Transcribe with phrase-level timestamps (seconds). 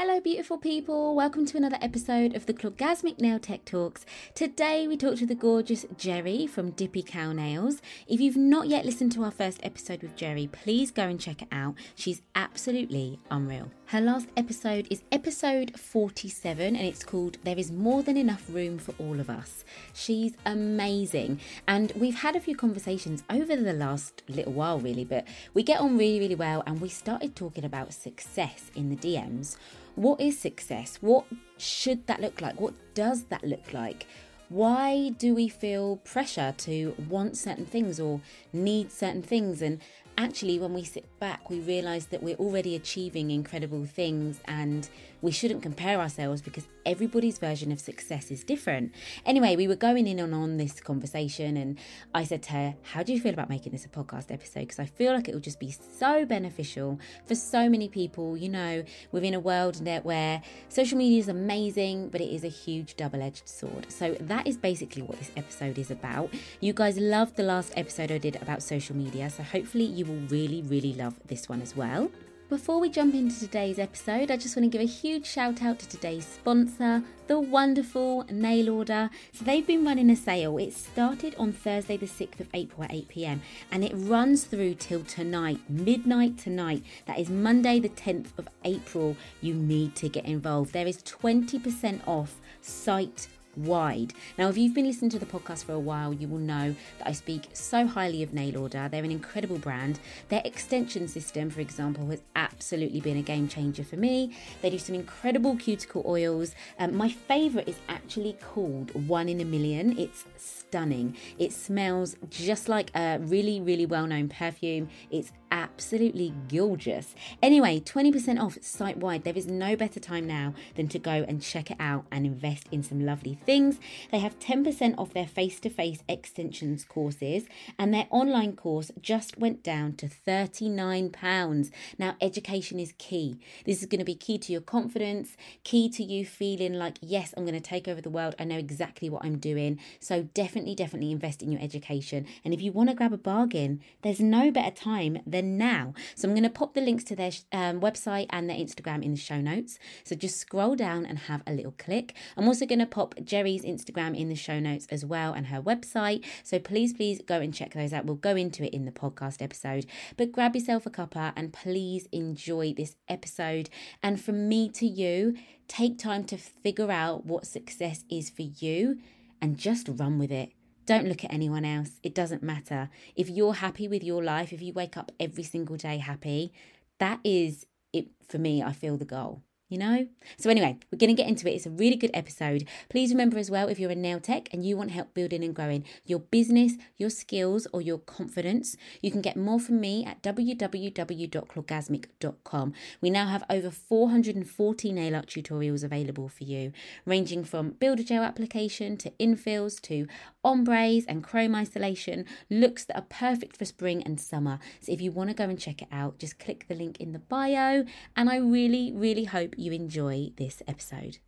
[0.00, 1.16] Hello, beautiful people.
[1.16, 4.06] Welcome to another episode of the Clawgasmic Nail Tech Talks.
[4.32, 7.82] Today, we talk to the gorgeous Jerri from Dippy Cow Nails.
[8.06, 11.42] If you've not yet listened to our first episode with Jerri, please go and check
[11.42, 11.74] it out.
[11.96, 13.72] She's absolutely unreal.
[13.86, 18.78] Her last episode is episode 47 and it's called There is More Than Enough Room
[18.78, 19.64] for All of Us.
[19.94, 21.40] She's amazing.
[21.66, 25.80] And we've had a few conversations over the last little while, really, but we get
[25.80, 26.62] on really, really well.
[26.66, 29.56] And we started talking about success in the DMs.
[29.98, 30.98] What is success?
[31.00, 31.24] What
[31.56, 32.60] should that look like?
[32.60, 34.06] What does that look like?
[34.48, 38.20] Why do we feel pressure to want certain things or
[38.52, 39.60] need certain things?
[39.60, 39.80] And
[40.16, 44.88] actually, when we sit back, we realize that we're already achieving incredible things and
[45.20, 48.92] we shouldn't compare ourselves because everybody's version of success is different.
[49.26, 51.78] Anyway, we were going in and on this conversation, and
[52.14, 54.60] I said to her, How do you feel about making this a podcast episode?
[54.60, 58.36] Because I feel like it will just be so beneficial for so many people.
[58.36, 62.96] You know, within a world where social media is amazing, but it is a huge
[62.96, 63.90] double edged sword.
[63.90, 66.32] So that is basically what this episode is about.
[66.60, 70.20] You guys loved the last episode I did about social media, so hopefully you will
[70.28, 72.10] really, really love this one as well.
[72.48, 75.78] Before we jump into today's episode, I just want to give a huge shout out
[75.80, 79.10] to today's sponsor, the wonderful Nail Order.
[79.34, 80.56] So they've been running a sale.
[80.56, 84.76] It started on Thursday, the 6th of April at 8 pm, and it runs through
[84.76, 86.82] till tonight, midnight tonight.
[87.04, 89.14] That is Monday, the 10th of April.
[89.42, 90.72] You need to get involved.
[90.72, 93.28] There is 20% off site
[93.58, 94.14] wide.
[94.36, 97.08] Now, if you've been listening to the podcast for a while, you will know that
[97.08, 98.88] I speak so highly of Nail Order.
[98.90, 100.00] They're an incredible brand.
[100.28, 104.36] Their extension system, for example, has absolutely been a game changer for me.
[104.62, 106.54] They do some incredible cuticle oils.
[106.78, 109.98] Um, my favourite is actually called One in a Million.
[109.98, 111.16] It's stunning.
[111.38, 114.88] It smells just like a really, really well known perfume.
[115.10, 117.14] It's absolutely gorgeous.
[117.42, 119.24] Anyway, 20% off site wide.
[119.24, 122.66] There is no better time now than to go and check it out and invest
[122.70, 123.80] in some lovely things.
[124.12, 127.44] They have 10% off their face to face extensions courses,
[127.78, 131.70] and their online course just went down to £39.
[131.98, 133.38] Now, education is key.
[133.64, 135.34] This is going to be key to your confidence,
[135.64, 138.34] key to you feeling like, yes, I'm going to take over the world.
[138.38, 139.80] I know exactly what I'm doing.
[139.98, 142.26] So, definitely, definitely invest in your education.
[142.44, 145.94] And if you want to grab a bargain, there's no better time than now.
[146.14, 149.12] So I'm going to pop the links to their um, website and their Instagram in
[149.12, 149.78] the show notes.
[150.04, 152.14] So just scroll down and have a little click.
[152.36, 155.60] I'm also going to pop Jerri's Instagram in the show notes as well and her
[155.60, 156.24] website.
[156.42, 158.06] So please, please go and check those out.
[158.06, 159.86] We'll go into it in the podcast episode.
[160.16, 163.70] But grab yourself a cuppa and please enjoy this episode.
[164.02, 165.36] And from me to you,
[165.68, 168.98] take time to figure out what success is for you
[169.40, 170.50] and just run with it.
[170.86, 172.00] Don't look at anyone else.
[172.02, 172.88] It doesn't matter.
[173.14, 176.52] If you're happy with your life, if you wake up every single day happy,
[176.98, 178.62] that is it for me.
[178.62, 180.06] I feel the goal you know?
[180.36, 181.54] So, anyway, we're going to get into it.
[181.54, 182.66] It's a really good episode.
[182.88, 185.54] Please remember as well if you're a nail tech and you want help building and
[185.54, 190.22] growing your business, your skills, or your confidence, you can get more from me at
[190.22, 192.72] www.clawgasmic.com.
[193.00, 196.72] We now have over 440 nail art tutorials available for you,
[197.04, 200.06] ranging from builder gel application to infills to
[200.42, 204.58] ombres and chrome isolation, looks that are perfect for spring and summer.
[204.80, 207.12] So, if you want to go and check it out, just click the link in
[207.12, 207.84] the bio.
[208.16, 211.18] And I really, really hope you enjoy this episode.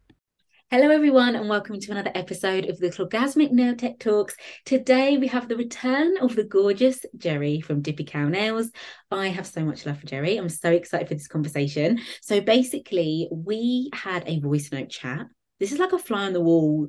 [0.70, 4.36] Hello, everyone, and welcome to another episode of the Clawgasmic Nail Tech Talks.
[4.64, 8.70] Today, we have the return of the gorgeous Jerri from Dippy Cow Nails.
[9.10, 10.38] I have so much love for Jerri.
[10.38, 11.98] I'm so excited for this conversation.
[12.22, 15.26] So, basically, we had a voice note chat.
[15.58, 16.86] This is like a fly on the wall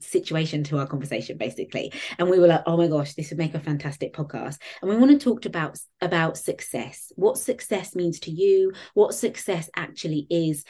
[0.00, 1.92] situation to our conversation basically.
[2.18, 4.58] And we were like oh my gosh this would make a fantastic podcast.
[4.80, 9.70] And we want to talk about about success what success means to you what success
[9.76, 10.64] actually is.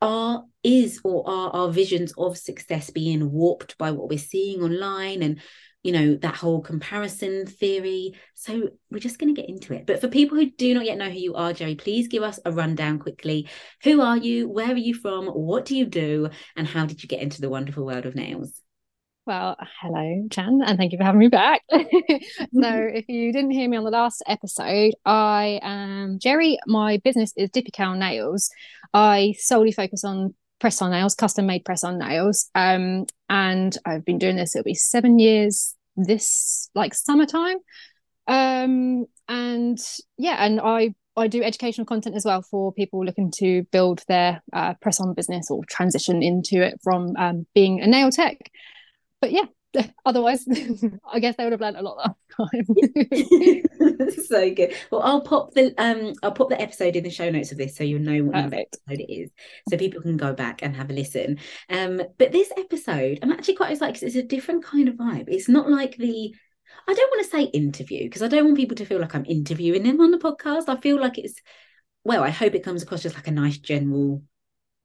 [0.00, 5.22] Are is or are our visions of success being warped by what we're seeing online
[5.22, 5.40] and
[5.82, 8.12] you know that whole comparison theory?
[8.34, 9.86] So we're just going to get into it.
[9.86, 12.38] But for people who do not yet know who you are jerri please give us
[12.44, 13.48] a rundown quickly.
[13.82, 14.48] Who are you?
[14.48, 15.26] Where are you from?
[15.26, 16.28] What do you do?
[16.56, 18.60] And how did you get into the wonderful world of nails
[19.26, 21.62] well, hello, Chan, and thank you for having me back.
[21.70, 21.78] so,
[22.52, 26.56] if you didn't hear me on the last episode, I am Jerri.
[26.66, 28.50] My business is Dippy Cow Nails.
[28.92, 32.50] I solely focus on press on nails, custom made press on nails.
[32.54, 37.58] Um, and I've been doing this, it'll be seven years this like summertime.
[38.26, 39.78] Um, and
[40.18, 44.42] yeah, and I I do educational content as well for people looking to build their
[44.52, 48.50] uh, press on business or transition into it from um, being a nail tech
[49.24, 49.46] but yeah,
[50.04, 50.46] otherwise
[51.12, 54.12] I guess they would have learned a lot last time.
[54.26, 54.74] so good.
[54.90, 57.74] Well, I'll pop the um I'll pop the episode in the show notes of this
[57.74, 59.30] so you'll know what episode it is.
[59.70, 61.38] So people can go back and have a listen.
[61.70, 65.28] Um, but this episode, I'm actually quite excited because it's a different kind of vibe.
[65.28, 66.34] It's not like the
[66.86, 69.26] I don't want to say interview because I don't want people to feel like I'm
[69.26, 70.68] interviewing them on the podcast.
[70.68, 71.40] I feel like it's
[72.04, 74.22] well, I hope it comes across just like a nice general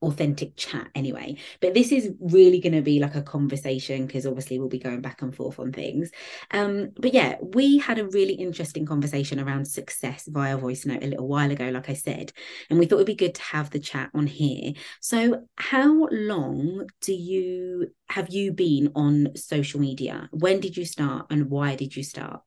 [0.02, 1.36] authentic chat anyway.
[1.60, 5.02] But this is really going to be like a conversation because obviously we'll be going
[5.02, 6.12] back and forth on things.
[6.52, 11.08] Um but yeah we had a really interesting conversation around success via voice note a
[11.08, 12.32] little while ago like i said
[12.70, 14.74] and we thought it'd be good to have the chat on here.
[15.02, 20.30] So how long do you have you been on social media?
[20.32, 22.42] When did you start and why did you start?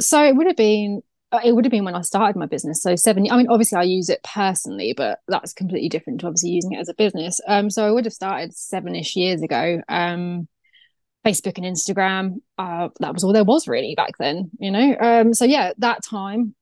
[0.00, 1.02] So it would have been
[1.44, 2.82] it would have been when I started my business.
[2.82, 3.30] So seven.
[3.30, 6.80] I mean, obviously, I use it personally, but that's completely different to obviously using it
[6.80, 7.40] as a business.
[7.46, 9.82] Um, so I would have started seven-ish years ago.
[9.88, 10.48] Um,
[11.26, 12.36] Facebook and Instagram.
[12.56, 14.50] Uh, that was all there was really back then.
[14.58, 14.96] You know.
[14.98, 16.54] Um, so yeah, that time,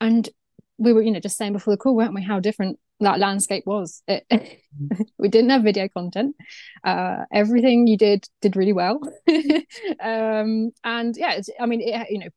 [0.00, 0.28] and
[0.76, 2.22] we were, you know, just saying before the call, weren't we?
[2.22, 4.02] How different that landscape was.
[4.06, 4.26] It,
[5.18, 6.36] we didn't have video content.
[6.82, 9.00] Uh, everything you did did really well.
[10.00, 12.28] um, and yeah, I mean, it, you know,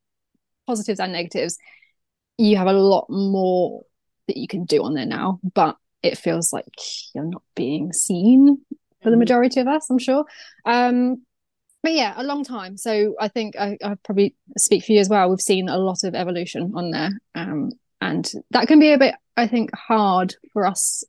[0.68, 1.58] positives and negatives,
[2.38, 3.84] you have a lot more
[4.28, 6.66] that you can do on there now, but it feels like
[7.16, 8.58] you're not being seen
[9.02, 9.20] for the mm-hmm.
[9.20, 10.26] majority of us, I'm sure.
[10.66, 11.24] Um,
[11.84, 12.78] but yeah, a long time.
[12.78, 15.30] So I think I, I probably speak for you as well.
[15.30, 17.12] We've seen a lot of evolution on there.
[17.36, 17.72] Um,
[18.02, 21.04] and that can be a bit, I think, hard for us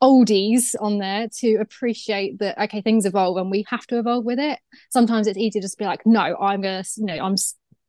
[0.00, 4.38] oldies on there to appreciate that okay things evolve and we have to evolve with
[4.38, 4.58] it
[4.90, 7.36] sometimes it's easy to just be like no i'm gonna you know i'm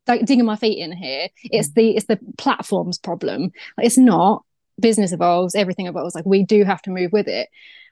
[0.06, 1.28] like digging my feet in here.
[1.44, 1.74] It's mm.
[1.74, 3.52] the it's the platform's problem.
[3.76, 4.44] Like, it's not.
[4.80, 6.16] Business evolves, everything evolves.
[6.16, 7.48] Like we do have to move with it,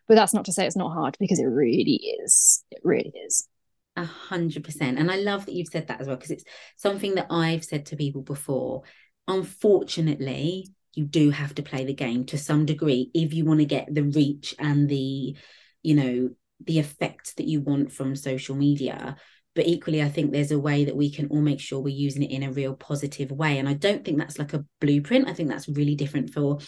[0.09, 2.65] but that's not to say it's not hard because it really is.
[2.73, 3.47] It really is.
[3.95, 4.99] A hundred percent.
[4.99, 6.45] And I love that you've said that as well because it's
[6.77, 8.83] something that I've said to people before.
[9.29, 13.67] Unfortunately, you do have to play the game to some degree if you want to
[13.67, 15.37] get the reach and the,
[15.83, 16.31] you know,
[16.65, 19.17] the effect that you want from social media
[19.55, 22.23] but equally i think there's a way that we can all make sure we're using
[22.23, 25.33] it in a real positive way and i don't think that's like a blueprint i
[25.33, 26.59] think that's really different for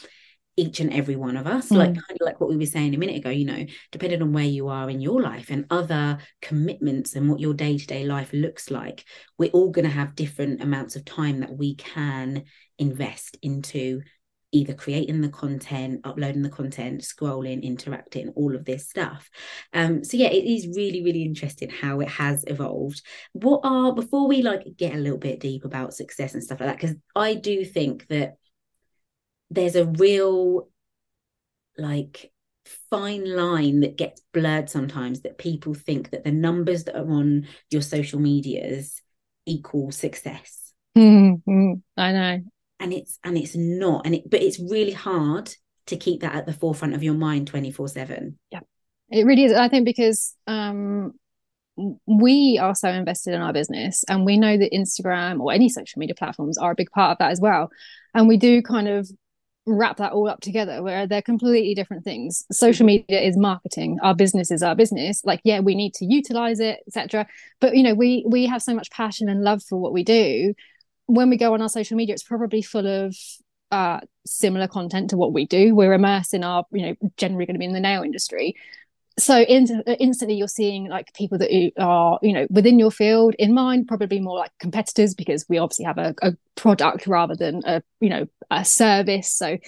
[0.56, 1.76] each and every one of us mm.
[1.76, 4.32] like kind of like what we were saying a minute ago you know depending on
[4.32, 8.70] where you are in your life and other commitments and what your day-to-day life looks
[8.70, 9.04] like
[9.36, 12.44] we're all going to have different amounts of time that we can
[12.78, 14.00] invest into
[14.54, 19.28] either creating the content, uploading the content, scrolling, interacting, all of this stuff.
[19.72, 23.02] Um, so yeah, it is really, really interesting how it has evolved.
[23.32, 26.68] What are before we like get a little bit deep about success and stuff like
[26.68, 28.36] that, because I do think that
[29.50, 30.68] there's a real
[31.76, 32.30] like
[32.90, 37.48] fine line that gets blurred sometimes that people think that the numbers that are on
[37.70, 39.02] your social medias
[39.46, 40.72] equal success.
[40.96, 41.72] Mm-hmm.
[41.96, 42.40] I know
[42.80, 45.50] and it's and it's not and it but it's really hard
[45.86, 48.60] to keep that at the forefront of your mind 24 7 yeah.
[49.10, 51.12] It really is i think because um
[52.06, 55.98] we are so invested in our business and we know that instagram or any social
[55.98, 57.70] media platforms are a big part of that as well
[58.14, 59.08] and we do kind of
[59.66, 62.44] wrap that all up together where they're completely different things.
[62.52, 66.60] Social media is marketing our business is our business like yeah we need to utilize
[66.60, 67.26] it etc
[67.60, 70.52] but you know we we have so much passion and love for what we do
[71.06, 73.16] when we go on our social media, it's probably full of
[73.70, 75.74] uh, similar content to what we do.
[75.74, 78.54] We're immersed in our, you know, generally going to be in the nail industry.
[79.18, 83.34] So in, instantly you're seeing like people that are, you know, within your field.
[83.38, 87.62] In mind, probably more like competitors because we obviously have a, a product rather than
[87.64, 89.32] a, you know, a service.
[89.32, 89.58] So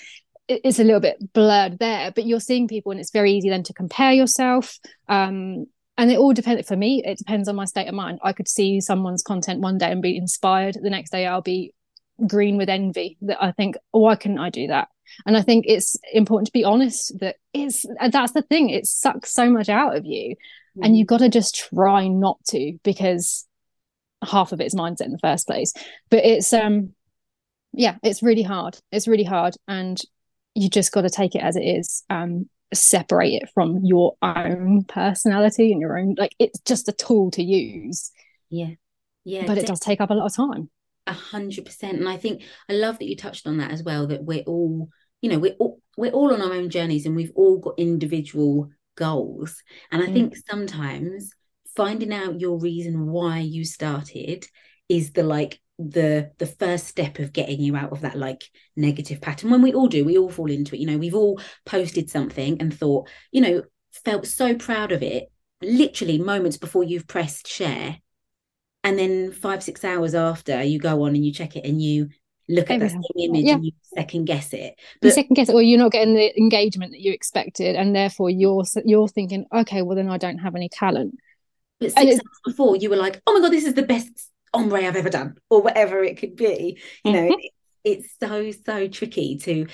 [0.49, 2.11] it's a little bit blurred there.
[2.13, 4.79] But you're seeing people, and it's very easy then to compare yourself.
[5.09, 5.67] Um,
[5.99, 8.19] and it all depends for me it depends on my state of mind.
[8.23, 10.77] I could see someone's content one day and be inspired.
[10.81, 11.73] The next day i'll be
[12.27, 13.17] green with envy.
[13.23, 14.89] That i think oh, why couldn't i do that?
[15.25, 19.33] And i think it's important to be honest that it's that's the thing it sucks
[19.33, 20.37] so much out of you.
[20.77, 20.87] Mm.
[20.87, 23.47] and you've got to just try not to because
[24.25, 25.73] half of it's mindset in the first place.
[26.11, 26.93] But it's um
[27.73, 28.79] yeah it's really hard.
[28.93, 30.01] It's really hard and
[30.55, 32.05] you just got to take it as it is.
[32.11, 37.31] Um separate it from your own personality and your own like it's just a tool
[37.33, 38.11] to use.
[38.51, 38.71] Yeah.
[39.25, 40.71] Yeah but it does take up a lot of time.
[41.07, 41.99] A hundred percent.
[41.99, 44.89] And i think i love that you touched on that as well that we're all
[45.21, 48.71] you know we're all we're all on our own journeys and we've all got individual
[48.97, 49.63] goals.
[49.93, 50.13] And i mm.
[50.13, 51.31] think sometimes
[51.77, 54.47] finding out your reason why you started
[54.89, 58.45] is the like the the first step of getting you out of that like
[58.77, 61.39] negative pattern when we all do we all fall into it you know we've all
[61.67, 63.63] posted something and thought you know
[64.05, 65.31] felt so proud of it
[65.63, 67.99] literally moments before you've pressed share
[68.85, 72.09] and then five six hours after you go on and you check it and you
[72.49, 73.55] look at that same image Yeah.
[73.57, 76.93] and you second guess it you second guess it, or you're not getting the engagement
[76.93, 80.69] that you expected, and therefore you're you're thinking, okay, well then I don't have any
[80.69, 81.17] talent.
[81.81, 84.79] but six hours before you were like oh my god this is the best ombre
[84.87, 87.35] i've ever done or whatever it could be you know Mhm.
[87.39, 87.53] it-
[87.85, 89.67] it's so so tricky to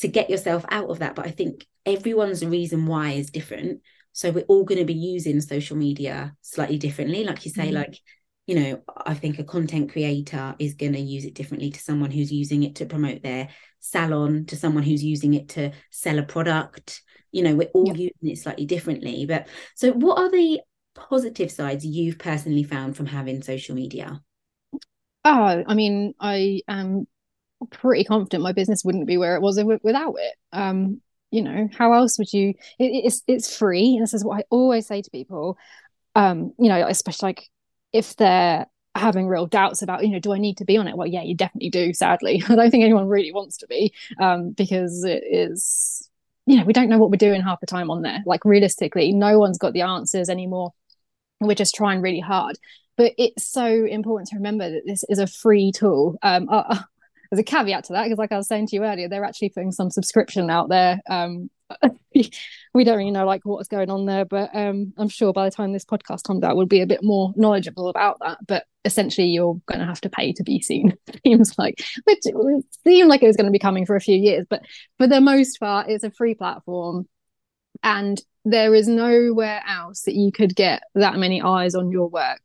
[0.00, 3.80] to get yourself out of that but i think everyone's reason why is different
[4.12, 7.74] so we're all going to be using social media slightly differently like you say Mhm.
[7.74, 7.98] like
[8.46, 12.10] you know i think a content creator is going to use it differently to someone
[12.12, 13.48] who's using it to promote their
[13.80, 18.08] salon to someone who's using it to sell a product you know we're all Yeah.
[18.08, 20.60] using it slightly differently but so what are the
[20.98, 24.22] positive sides you've personally found from having social media
[25.24, 27.06] Oh, I mean, I am
[27.70, 30.34] pretty confident my business wouldn't be where it was without it.
[30.52, 31.00] Um,
[31.30, 32.50] you know, how else would you?
[32.78, 35.58] It, it's it's free, and this is what I always say to people.
[36.14, 37.50] Um, you know, especially like
[37.92, 40.96] if they're having real doubts about, you know, do I need to be on it?
[40.96, 41.92] Well, yeah, you definitely do.
[41.92, 46.08] Sadly, I don't think anyone really wants to be, um, because it is,
[46.46, 48.20] you know, we don't know what we're doing half the time on there.
[48.26, 50.72] Like realistically, no one's got the answers anymore.
[51.40, 52.58] We're just trying really hard
[52.98, 56.18] but it's so important to remember that this is a free tool.
[56.20, 56.78] Um, uh, uh,
[57.30, 59.50] there's a caveat to that because, like I was saying to you earlier, they're actually
[59.50, 61.00] putting some subscription out there.
[61.08, 61.48] Um,
[62.74, 65.54] we don't really know like what's going on there, but um, I'm sure by the
[65.54, 68.38] time this podcast comes out, we'll be a bit more knowledgeable about that.
[68.46, 70.96] But essentially, you're going to have to pay to be seen.
[71.24, 72.24] Seems like which
[72.84, 74.62] seemed like it was going to be coming for a few years, but
[74.96, 77.06] for the most part, it's a free platform,
[77.84, 82.40] and there is nowhere else that you could get that many eyes on your work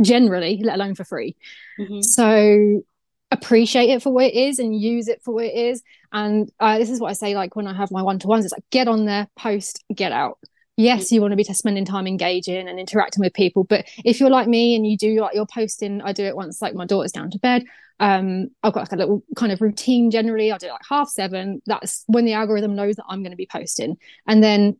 [0.00, 1.36] generally, let alone for free.
[1.78, 2.02] Mhm.
[2.02, 2.82] So
[3.30, 5.82] appreciate it for what it is and use it for what it is.
[6.12, 8.44] And uh, this is what I say, like when I have my one to ones,
[8.44, 10.38] it's like get on there, post, get out.
[10.76, 14.30] Yes, you want to be spending time engaging and interacting with people, but if you're
[14.30, 17.12] like me and you do like your posting, I do it once like my daughter's
[17.12, 17.64] down to bed.
[18.00, 20.50] Um, I've got like a little kind of routine generally.
[20.50, 21.62] I do like half seven.
[21.66, 24.78] That's when the algorithm knows that I'm going to be posting, and then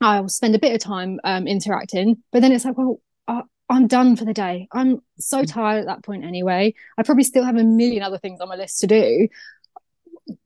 [0.00, 2.22] I'll spend a bit of time um, interacting.
[2.30, 4.68] But then it's like, well, I, I'm done for the day.
[4.72, 6.74] I'm so tired at that point anyway.
[6.98, 9.28] I probably still have a million other things on my list to do.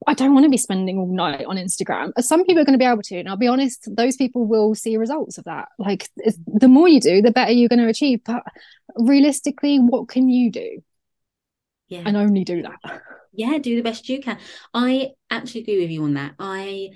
[0.06, 2.12] I don't want to be spending all night on Instagram.
[2.20, 4.74] Some people are going to be able to, and I'll be honest, those people will
[4.74, 5.68] see results of that.
[5.78, 6.08] Like
[6.46, 8.20] the more you do, the better you're going to achieve.
[8.24, 8.42] But
[8.94, 10.82] realistically, what can you do?
[11.88, 12.02] Yeah.
[12.04, 13.00] And only do that.
[13.32, 14.38] yeah do the best you can.
[14.74, 16.34] I actually agree with you on that.
[16.38, 16.90] I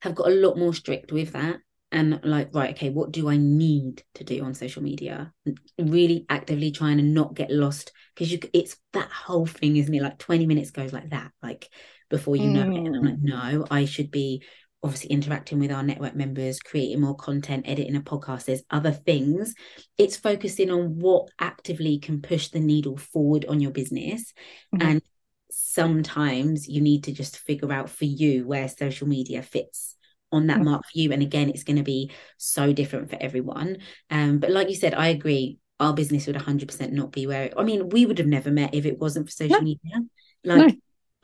[0.00, 1.56] have got a lot more strict with that
[1.92, 5.32] and like right okay what do i need to do on social media?
[5.78, 10.02] Really actively trying to not get lost because you it's that whole thing isn't it?
[10.02, 11.68] Like 20 minutes goes like that like
[12.08, 12.86] before you know it.
[12.86, 13.22] And i'm like mm.
[13.22, 14.42] no i should be
[14.86, 19.54] obviously interacting with our network members creating more content editing a podcast there's other things
[19.98, 24.32] it's focusing on what actively can push the needle forward on your business
[24.74, 24.82] Mhm.
[24.82, 25.02] and
[25.50, 29.94] sometimes you need to just figure out for you where social media fits
[30.32, 30.64] on that Mhm.
[30.64, 33.78] mark for you and again it's going to be so different for everyone
[34.10, 37.54] um but like you said i agree our business would 100% not be where it,
[37.56, 39.64] i mean we would have never met if it wasn't for social No.
[39.64, 39.96] media
[40.44, 40.74] like No.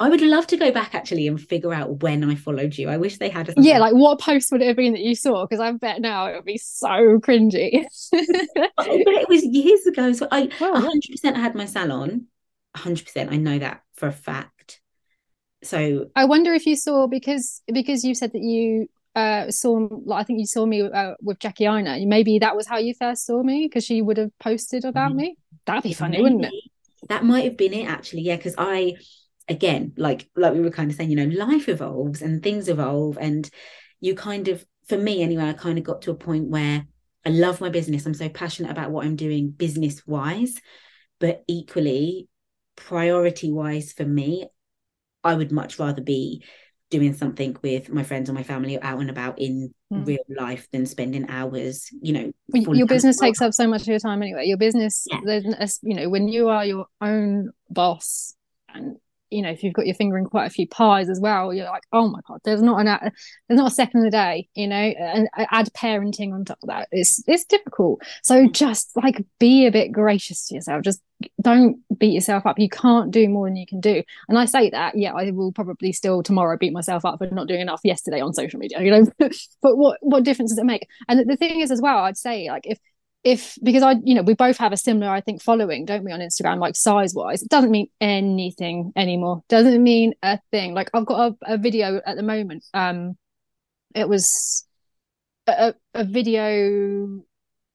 [0.03, 2.97] I would love to go back actually and figure out when i followed you i
[2.97, 5.45] wish they had a Yeah, like what post would it have been that you saw?
[5.45, 7.85] Because I bet now it would be so cringy.
[8.77, 10.71] but it was years ago so i yeah.
[10.73, 12.27] 100% I had my salon
[12.75, 14.81] 100% i know that for a fact
[15.63, 20.21] so I wonder if you saw because because you said that you uh saw like
[20.21, 22.05] I think you saw me uh, with Jackie Ina.
[22.07, 25.17] Maybe that was how you first saw me because she would have posted about Mhm.
[25.17, 25.37] me.
[25.67, 26.55] That'd be funny, wouldn't it?
[27.09, 28.37] That might have been it actually, yeah.
[28.37, 28.97] Because I,
[29.49, 33.19] again, like like we were kind of saying, you know, life evolves and things evolve,
[33.21, 33.49] and
[34.01, 36.85] you kind of, for me anyway, I kind of got to a point where
[37.25, 38.05] I love my business.
[38.05, 40.55] I'm so passionate about what I'm doing business wise,
[41.21, 42.29] but equally,
[42.77, 44.47] priority wise for me,
[45.23, 46.45] I would much rather be
[46.91, 50.07] doing something with my friends or my family or out and about in Mm.
[50.07, 52.33] real life than spending hours, you know.
[52.49, 54.47] Your business takes up so much of your time anyway.
[54.47, 55.41] Your business, Yeah.
[55.83, 58.35] you know, when you are your own boss,
[58.75, 58.97] and
[59.33, 61.67] you know, if you've got your finger in quite a few pies as well, you're
[61.67, 62.87] like, oh my god, there's not an
[63.49, 66.69] there's not a second of the day, you know, and add parenting on top of
[66.69, 66.89] that.
[66.93, 68.03] It's it's difficult.
[68.23, 68.53] So Mm.
[68.53, 70.83] just like be a bit gracious to yourself.
[70.83, 71.01] Just
[71.41, 72.59] don't beat yourself up.
[72.59, 74.03] You can't do more than you can do.
[74.29, 77.47] And I say that, yeah, I will probably still tomorrow beat myself up for not
[77.49, 79.07] doing enough yesterday on social media, you know.
[79.63, 80.87] but what what difference does it make?
[81.09, 82.79] And the thing is as well, I'd say like if
[83.25, 86.13] if because I you know we both have a similar I think following don't we
[86.13, 90.91] on Instagram like size wise it doesn't mean anything anymore doesn't mean a thing like
[90.93, 93.17] I've got a, a video at the moment um
[93.95, 94.67] it was
[95.47, 97.23] a, a video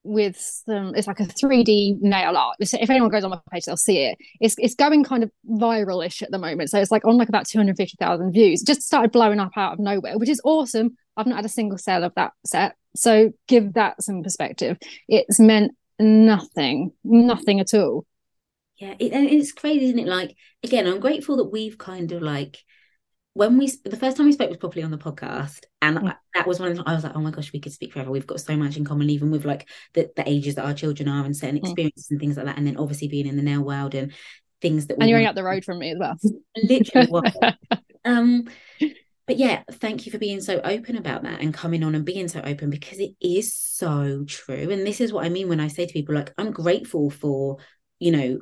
[0.07, 2.55] with some it's like a 3D nail art.
[2.59, 4.17] If anyone goes on my page, they'll see it.
[4.39, 6.69] It's it's going kind of viral-ish at the moment.
[6.69, 8.61] So it's like on like about 250,000 views.
[8.61, 10.95] It just started blowing up out of nowhere, which is awesome.
[11.17, 12.75] I've not had a single sale of that set.
[12.95, 14.77] So give that some perspective.
[15.07, 18.05] It's meant nothing, nothing at all.
[18.77, 20.07] Yeah, it, and it's crazy, isn't it?
[20.07, 22.59] Like again, I'm grateful that we've kind of like
[23.37, 26.09] when we the first time we spoke was properly on the podcast and mm.
[26.09, 27.93] I, that was one of the, I was like oh my gosh we could speak
[27.93, 30.73] forever we've got so much in common even with like the, the ages that our
[30.73, 31.63] children are and certain mm.
[31.63, 32.11] experiences mm.
[32.11, 34.11] and things like that and then obviously being in the nail world and
[34.59, 36.15] things that and you're up the road from me as well
[36.63, 37.31] literally
[38.05, 38.45] um
[39.27, 42.27] but yeah thank you for being so open about that and coming on and being
[42.27, 45.67] so open because it is so true and this is what I mean when I
[45.67, 47.57] say to people like I'm grateful for
[47.99, 48.39] you know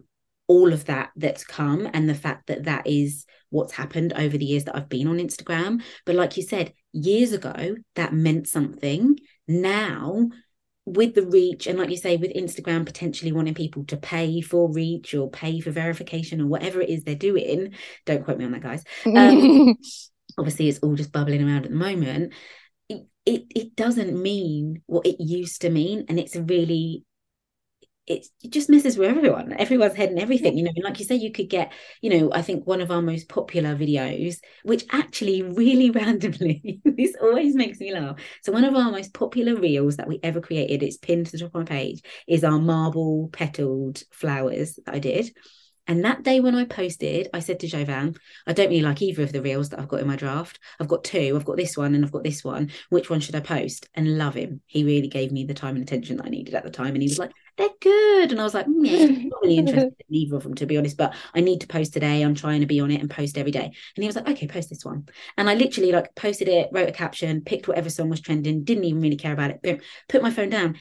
[0.48, 4.46] all of that that's come and the fact that that is what's happened over the
[4.46, 5.82] years that I've been on Instagram.
[6.06, 9.18] But like you said, years ago, that meant something.
[9.48, 10.30] Now,
[10.86, 14.72] with the reach, and like you say, with Instagram potentially wanting people to pay for
[14.72, 17.74] reach or pay for verification or whatever it is they're doing,
[18.06, 18.84] don't quote me on that, guys.
[19.06, 19.75] Um,
[20.38, 22.34] obviously, it's all just bubbling around at the moment.
[22.89, 26.06] It, it, it doesn't mean what it used to mean.
[26.10, 27.06] And it's really
[28.08, 31.06] it, it just messes with everyone everyone's head and everything you know and like you
[31.06, 34.86] say you could get you know i think one of our most popular videos which
[34.92, 39.98] actually really randomly this always makes me laugh so one of our most popular reels
[39.98, 43.30] that we ever created it's pinned to the top of my page is our marble
[43.34, 45.32] petaled flowers that i did
[45.88, 48.15] and that day when I posted, I said to Jovan,
[48.48, 50.60] I don't really like either of the reels that I've got in my draft.
[50.80, 52.72] I've got two, I've got this one and I've got this one.
[52.89, 53.88] Which one should I post?
[53.94, 54.62] And love him.
[54.65, 56.96] He really gave me the time and attention that I needed at the time.
[56.96, 58.32] And he was like, they're good.
[58.32, 60.65] And I was like, mm, yeah, I'm not really interested in either of them, to
[60.65, 62.22] be honest, but I need to post today.
[62.22, 63.65] I'm trying to be on it and post every day.
[63.65, 65.08] And he was like, okay, post this one.
[65.38, 68.84] And I literally like posted it, wrote a caption, picked whatever song was trending, didn't
[68.86, 70.80] even really care about it, boom, put my phone down.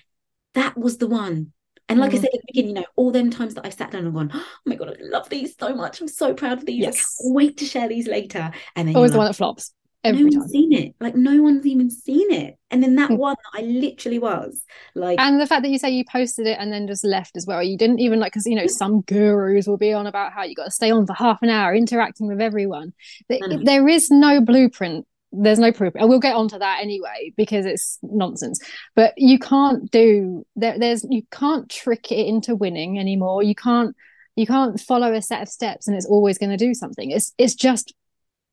[0.54, 1.52] That was the one
[1.88, 2.14] and like mm.
[2.14, 4.14] I said at the beginning, you know, all them times that I've sat down and
[4.14, 6.00] gone, oh my God, I love these so much.
[6.00, 6.80] I'm so proud of these.
[6.80, 6.94] Yes.
[6.94, 8.50] I can't wait to share these later.
[8.74, 9.72] And then always the like, one that flops.
[10.02, 10.38] Every no time.
[10.40, 10.94] one's seen it.
[10.98, 12.56] Like no one's even seen it.
[12.70, 13.18] And then that mm.
[13.18, 14.62] one that I literally was
[14.94, 17.46] like And the fact that you say you posted it and then just left as
[17.46, 17.62] well.
[17.62, 20.54] You didn't even like because you know, some gurus will be on about how you
[20.54, 22.94] got to stay on for half an hour interacting with everyone.
[23.28, 25.06] There is no blueprint
[25.37, 25.94] there's no proof.
[25.97, 28.61] And we'll get onto that anyway because it's nonsense.
[28.94, 33.42] But you can't do there, there's you can't trick it into winning anymore.
[33.42, 33.94] You can't
[34.37, 37.11] you can't follow a set of steps and it's always going to do something.
[37.11, 37.94] It's it's just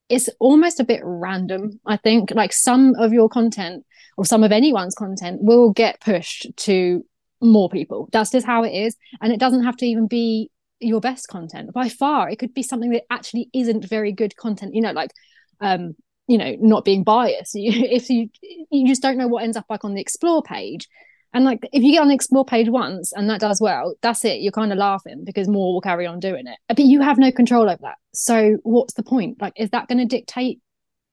[0.10, 2.32] it's almost a bit random i think.
[2.32, 3.86] Like some of your content
[4.18, 7.06] or some of anyone's content will get pushed to
[7.42, 8.10] more people.
[8.12, 8.96] That's just how it is.
[9.22, 11.74] And it doesn't have to even be your best content.
[11.74, 14.76] By far it could be something that actually isn't very good content.
[14.76, 15.12] You know like
[15.60, 15.96] um
[16.32, 17.56] you know not being biased.
[17.62, 18.30] You, if you
[18.72, 20.88] you just don't know what ends up like on the explore page.
[21.34, 24.26] And like if you get on the explore page once and that does well that's
[24.26, 24.42] it.
[24.42, 26.58] You're kind of laughing because more will carry on doing it.
[26.68, 27.98] But you have no control over that.
[28.14, 29.42] So what's the point?
[29.42, 30.60] Like is that going to dictate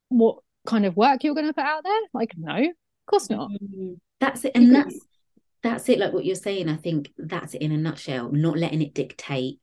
[0.09, 2.01] what kind of work you're going to put out there?
[2.15, 3.51] Like no of course not.
[3.51, 3.95] Mm-hmm.
[4.21, 4.53] that's it.
[4.55, 4.99] And that's
[5.63, 8.81] that's it like what you're saying i think that's it in a nutshell not letting
[8.81, 9.59] it dictate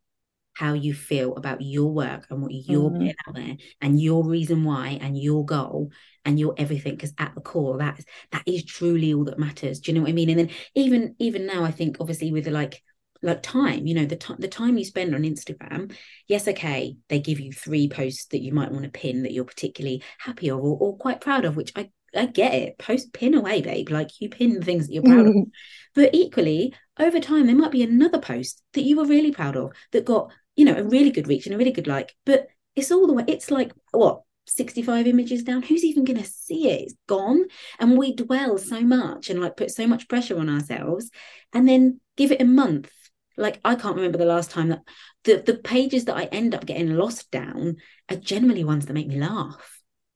[0.56, 2.98] how you feel about your work and what you're mm-hmm.
[2.98, 5.92] putting out there and your reason why and your goal
[6.24, 9.80] and your everything because at the core that is that is truly all that matters
[9.80, 12.46] do you know what i mean and then even even now i think obviously with
[12.46, 12.82] the like
[13.22, 15.94] like time you know the time the time you spend on instagram
[16.28, 19.46] yes okay they give you three posts that you might want to pin that you're
[19.46, 22.78] particularly happy of or, or quite proud of which i I get it.
[22.78, 23.90] Post pin away, babe.
[23.90, 25.36] Like you pin things that you're proud of.
[25.94, 29.72] But equally, over time, there might be another post that you were really proud of
[29.94, 32.16] that got you know, a really good reach and a really good like.
[32.26, 35.64] But it's all the way, it's like what, 65 images down?
[35.64, 36.82] Who's even going to see it?
[36.82, 37.46] It's gone.
[37.80, 41.10] And we dwell so much and like put so much pressure on ourselves
[41.54, 42.92] and then give it a month.
[43.38, 44.82] Like i can't remember the last time that
[45.26, 47.76] the the pages that i end up getting lost down
[48.10, 49.75] are generally ones that make me laugh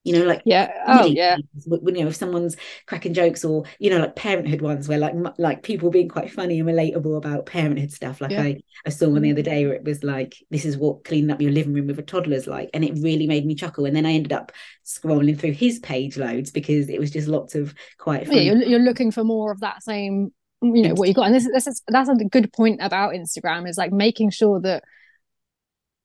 [0.09, 0.71] you know like yeah.
[0.87, 1.37] Uh, oh yeah.
[1.67, 5.13] when you know if someone's cracking jokes or you know like parenthood ones where like
[5.37, 8.19] like people being quite funny and relatable about parenthood stuff.
[8.19, 8.41] Like yeah.
[8.41, 9.33] i i saw one the mm.
[9.33, 11.99] other day where it was like this is what cleaning up your living room with
[11.99, 13.85] a toddler's like and it really made me chuckle.
[13.85, 14.51] And then i ended up
[14.83, 18.79] scrolling through his page loads because it was just lots of quite yeah, you're, you're
[18.79, 20.31] looking for more of that same
[20.63, 21.27] mm, you know what you got.
[21.27, 24.83] And this, this is that's a good point about instagram is like making sure that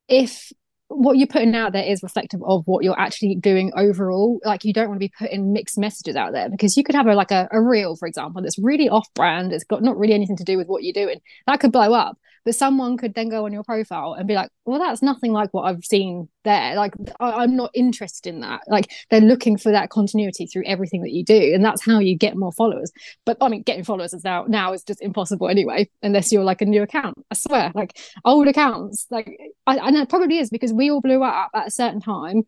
[0.09, 0.53] if
[0.89, 4.41] what you're putting out there is reflective of what you're actually doing overall.
[4.45, 7.07] Like you don't want to be putting mixed messages out there because you could have
[7.07, 10.15] a like a, a reel for example that's really off brand it's got not really
[10.15, 12.19] anything to do with what you're doing that could blow up.
[12.45, 15.53] But someone could then go on your profile and be like well that's nothing like
[15.53, 18.61] what i've seen there like I, am not interested in that.
[18.69, 22.17] Like they're looking for that continuity through everything that you do and that's how you
[22.17, 22.93] get more followers.
[23.25, 26.63] But i mean getting followers is now now is just impossible anyway unless you're like
[26.63, 27.73] a new account i swear.
[27.75, 29.31] Like old accounts like
[29.67, 32.43] I, and it probably is because we all blew up at a certain time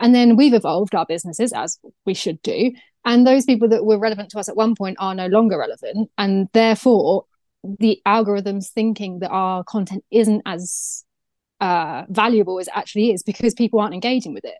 [0.00, 2.72] and then we've evolved our businesses as we should do
[3.04, 6.10] and those people that were relevant to us at one point are no longer relevant
[6.18, 7.24] and therefore
[7.64, 11.04] the algorithms thinking that our content isn't as
[11.60, 14.58] uh, valuable as it actually is because people aren't engaging with it.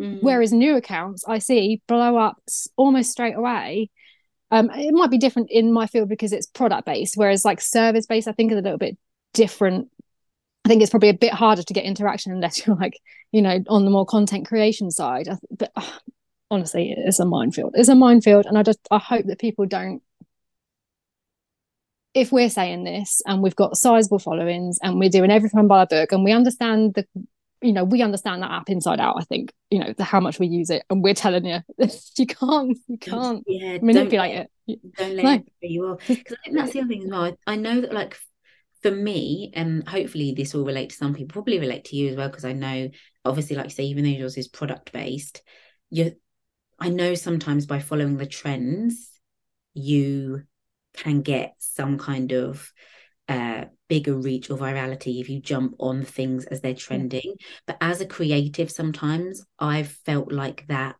[0.00, 0.22] Mm.
[0.22, 2.40] Whereas new accounts I see blow up
[2.76, 3.90] almost straight away.
[4.50, 8.06] Um, it might be different in my field because it's product based, whereas like service
[8.06, 8.96] based, I think is a little bit
[9.34, 9.88] different.
[10.64, 12.98] I think it's probably a bit harder to get interaction unless you're like,
[13.32, 15.28] you know, on the more content creation side.
[15.50, 15.82] But uh,
[16.50, 17.72] honestly, it's a minefield.
[17.74, 20.02] It's a minefield, and I just I hope that people don't
[22.14, 25.86] if we're saying this and we've got sizable followings and we're doing everything by the
[25.86, 27.06] book and we understand the
[27.60, 30.38] you know we understand that app inside out i think you know the, how much
[30.38, 31.58] we use it and we're telling you
[32.16, 35.32] you can't you can't yeah, manipulate it don't let no.
[35.32, 37.80] it you are because i think that's the other thing as well I, I know
[37.80, 38.16] that like
[38.82, 42.16] for me and hopefully this will relate to some people probably relate to you as
[42.16, 42.90] well because i know
[43.24, 45.42] obviously like you say even though yours is product based
[45.90, 46.12] you
[46.78, 49.10] i know sometimes by following the trends
[49.74, 50.42] you
[50.94, 52.72] can get some kind of
[53.28, 57.34] uh, bigger reach or virality if you jump on things as they're trending.
[57.66, 60.96] But as a creative, sometimes I've felt like that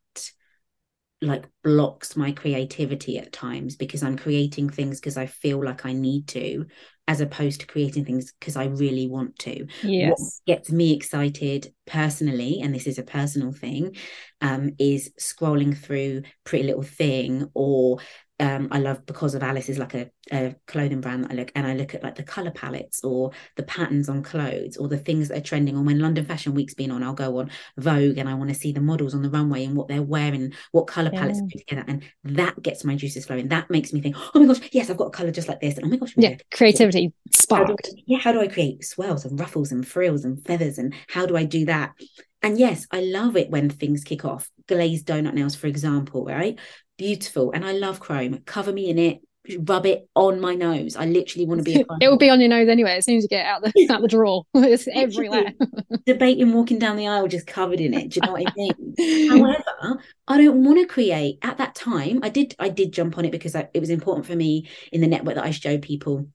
[1.21, 5.93] like blocks my creativity at times because I'm creating things because I feel like I
[5.93, 6.67] need to,
[7.09, 9.67] as opposed to creating things because I really want to.
[9.83, 10.11] Yes.
[10.11, 13.97] What gets me excited personally, and this is a personal thing,
[14.41, 17.99] um, is scrolling through Pretty Little Thing or
[18.41, 21.51] um, I love because of Alice is like a, a, clothing brand that I look
[21.55, 24.99] and I look at like the color palettes or the patterns on clothes or the
[24.99, 27.03] things that are trending on when London Fashion Week's been on.
[27.03, 29.77] I'll go on Vogue and I want to see the models on the runway and
[29.77, 31.49] what they're wearing, what color palettes yeah.
[31.51, 33.49] put together, and that gets my juices flowing.
[33.49, 35.77] That makes me think, oh my gosh, yes, I've got a color just like this,
[35.77, 37.69] and oh my gosh, yeah, creativity sparked.
[37.69, 40.95] How I, yeah, how do I create swirls and ruffles and frills and feathers, and
[41.09, 41.93] how do I do that?
[42.41, 44.49] And yes, I love it when things kick off.
[44.69, 46.59] Glazed donut nails, for example, right?
[46.99, 47.53] Beautiful.
[47.53, 48.41] And I love chrome.
[48.45, 49.21] Cover me in it,
[49.61, 50.97] rub it on my nose.
[50.97, 51.85] I literally want to be.
[52.01, 54.03] it will be on your nose anyway as soon as you get out the out
[54.03, 54.45] the drawer.
[54.55, 55.53] it's everywhere.
[56.07, 58.11] Debating walking down the aisle just covered in it.
[58.11, 59.31] Do you know what I mean?
[59.31, 62.21] However, I don't want to create at that time.
[62.23, 62.55] I did.
[62.59, 65.37] I did jump on it because I, it was important for me in the network
[65.37, 66.29] that I show people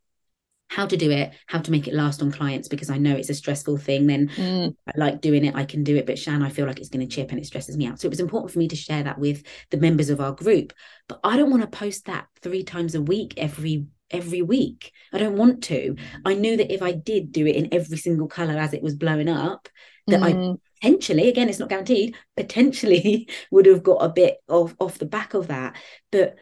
[0.74, 3.30] how to do it, how to make it last on clients because I know it's
[3.30, 4.08] a stressful thing.
[4.08, 4.76] Then mm.
[4.88, 7.08] I like doing it, I can do it, but Shan, I feel like it's going
[7.08, 8.00] to chip and it stresses me out.
[8.00, 10.74] So it was important for me to share that with the members of our group.
[11.08, 14.92] But I don't want to post that three times a week every every week.
[15.12, 15.96] I don't want to.
[16.26, 18.96] I knew that if I did do it in every single color as it was
[18.96, 19.70] blowing up,
[20.08, 20.56] that mm.
[20.56, 25.06] I potentially, again, it's not guaranteed, potentially would have got a bit of off the
[25.06, 25.76] back of that.
[26.12, 26.36] But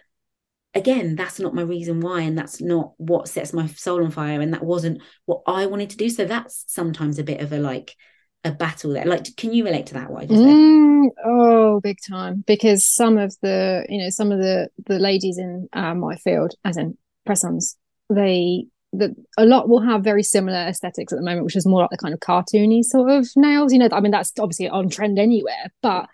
[0.73, 4.39] again that's not my reason why and that's not what sets my soul on fire
[4.39, 6.09] and that wasn't what i wanted to do.
[6.09, 7.95] So that's sometimes a bit of a like
[8.43, 9.05] a battle there.
[9.05, 12.43] Like can you relate to that what mm, oh big time.
[12.47, 16.53] Because some of the you know some of the the ladies in uh, my field
[16.65, 17.77] as in press-ons
[18.09, 21.81] they that a lot will have very similar aesthetics at the moment which is more
[21.81, 24.89] like the kind of cartoony sort of nails you know i mean that's obviously on
[24.89, 26.09] trend anywhere but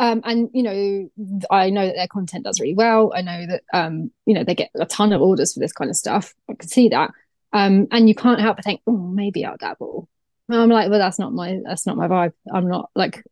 [0.00, 3.12] um, and you know, I know that their content does really well.
[3.14, 5.90] I know that um, you know they get a ton of orders for this kind
[5.90, 6.32] of stuff.
[6.48, 7.10] I can see that.
[7.52, 10.08] Um, and you can't help but think, oh, maybe I'll dabble.
[10.48, 12.32] And I'm like, well, that's not my that's not my vibe.
[12.50, 13.22] I'm not like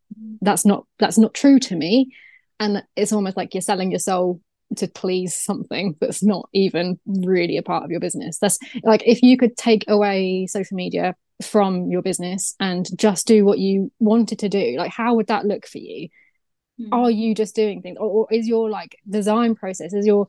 [0.42, 2.14] that's not that's not true to me.
[2.60, 4.42] And it's almost like you're selling your soul
[4.76, 8.38] to please something that's not even really a part of your business.
[8.38, 13.46] That's like if you could take away social media from your business and just do
[13.46, 16.10] what you wanted to do, like how would that look for you?
[16.80, 16.88] Mm.
[16.92, 17.98] are you just doing things?
[17.98, 20.28] Or, or is your like design process is your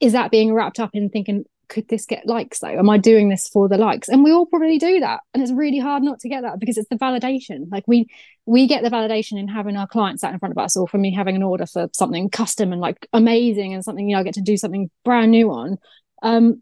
[0.00, 2.58] is that being wrapped up in thinking could this get likes?
[2.58, 4.08] Though am i doing this for the likes?
[4.08, 5.20] And we all probably do that.
[5.32, 7.70] And it's really hard not to get that because it's the validation.
[7.70, 8.08] Like we
[8.44, 10.98] we get the validation in having our clients sat in front of us or for
[10.98, 14.24] me having an order for something custom and like amazing and something you know i
[14.24, 15.78] get to do something brand new on.
[16.22, 16.60] Um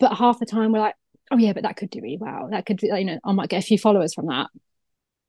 [0.00, 0.94] but half the time we're like
[1.30, 2.48] oh yeah but that could do really well.
[2.50, 4.48] That could you know i might get a few followers from that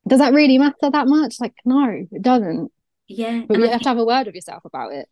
[0.09, 1.35] does that really matter that much?
[1.39, 2.71] Like, no, it doesn't.
[3.07, 3.43] Yeah.
[3.47, 5.07] But you have to have a word with yourself about it.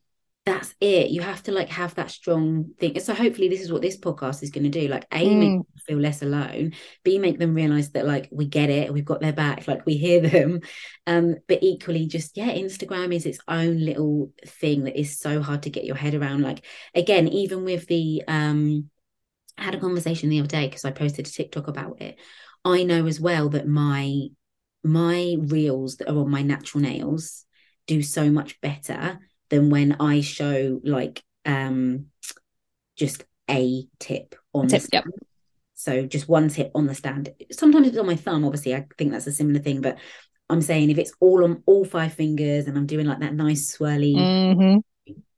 [0.46, 1.10] That's it.
[1.10, 2.98] You have to like have that strong thing.
[3.02, 4.88] So hopefully this is what this podcast is going to do.
[4.88, 5.38] Like A, mm.
[5.38, 6.72] make them feel less alone.
[7.04, 9.98] B, make them realize that like we get it, we've got their back, like we
[9.98, 10.62] hear them.
[11.06, 15.64] Um, but equally just, yeah, Instagram is its own little thing that is so hard
[15.64, 16.44] to get your head around.
[16.44, 16.64] Like
[16.96, 18.90] again, even with the um
[19.58, 22.18] I had a conversation the other day because I posted a TikTok about it.
[22.64, 24.28] I know as well that my
[24.84, 27.46] my reels that are on my natural nails
[27.88, 32.08] do so much better than when I show like um
[32.96, 35.06] just a tip on Tip, the yep.
[35.76, 37.30] So just one tip on the stand.
[37.52, 38.74] Sometimes it's on my thumb, obviously.
[38.76, 40.00] I think that's a similar thing, but
[40.50, 43.78] I'm saying if it's all on all five fingers and I'm doing like that nice
[43.78, 44.84] swirly Mhm.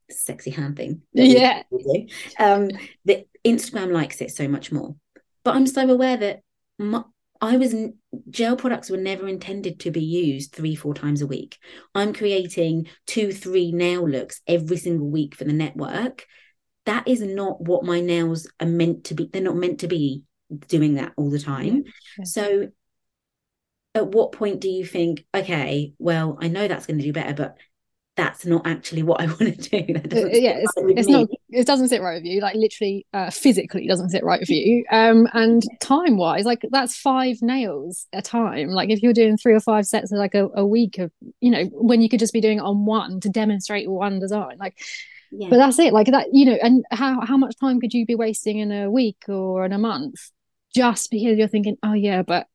[0.09, 1.01] sexy hand thing.
[1.13, 1.63] Yeah.
[2.39, 2.69] Um,
[3.05, 4.95] that Instagram likes it so much more.
[5.43, 6.41] But I'm so aware that
[6.77, 7.03] my,
[7.41, 7.73] I was
[8.29, 11.57] gel products were never intended to be used three, four times a week.
[11.95, 16.25] I'm creating two, three nail looks every single week for the network.
[16.85, 19.29] That is not what my nails are meant to be.
[19.31, 20.23] They're not meant to be
[20.67, 21.83] doing that all the time.
[22.17, 22.25] Yeah.
[22.25, 22.69] So
[23.95, 27.33] at what point do you think, okay, well, I know that's going to do better,
[27.33, 27.57] but
[28.15, 29.93] that's not actually what I want to do.
[29.93, 32.41] That Uh, yeah it's, it's not it doesn't sit right with you.
[32.41, 34.85] Like literally uh, physically it doesn't sit right with you.
[34.91, 38.69] Um and time wise like that's five nails a time.
[38.69, 41.51] Like if you're doing three or five sets of like a, a week of you
[41.51, 44.77] know when you could just be doing it on one to demonstrate one design like
[45.31, 45.49] Yeah.
[45.49, 45.93] but that's it.
[45.93, 48.89] Like that you know and how how much time could you be wasting in a
[48.89, 50.31] week or in a month
[50.75, 52.45] just because you're thinking oh yeah but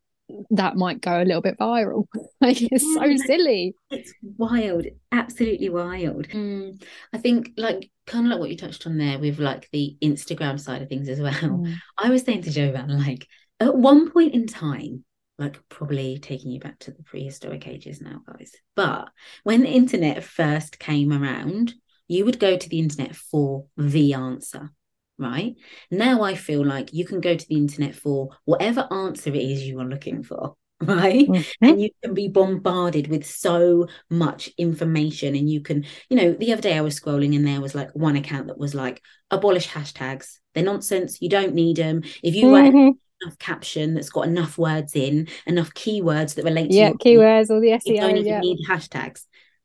[0.51, 2.07] that might go a little bit viral
[2.41, 6.29] like it's so silly It's wild, absolutely wild.
[6.29, 6.83] Mm,
[7.13, 10.59] I think like kind of like what you touched on there with like the Instagram
[10.59, 11.33] side of things as well.
[11.33, 11.75] Mm.
[11.99, 13.27] I was saying to Jovan, like
[13.61, 15.05] at one point in time,
[15.39, 18.53] like probably taking you back to the prehistoric ages now, guys.
[18.77, 19.09] But
[19.43, 21.75] when the internet first came around,
[22.09, 24.73] you would go to the internet for the answer,
[25.18, 25.55] right?
[25.90, 29.62] Now I feel like you can go to the internet for whatever answer it is
[29.66, 31.29] you are looking for, right?
[31.29, 31.44] Mhm.
[31.62, 36.53] and you can be bombarded with so much information and you can you know the
[36.53, 39.00] other day i was scrolling and there was like one account that was like
[39.31, 42.94] abolish hashtags they're nonsense you don't need them if you write Mhm.
[43.22, 47.50] enough caption that's got enough words in enough keywords that relate to yeah your keywords
[47.50, 47.94] or the SEO.
[47.94, 49.24] you don't even yeah need hashtags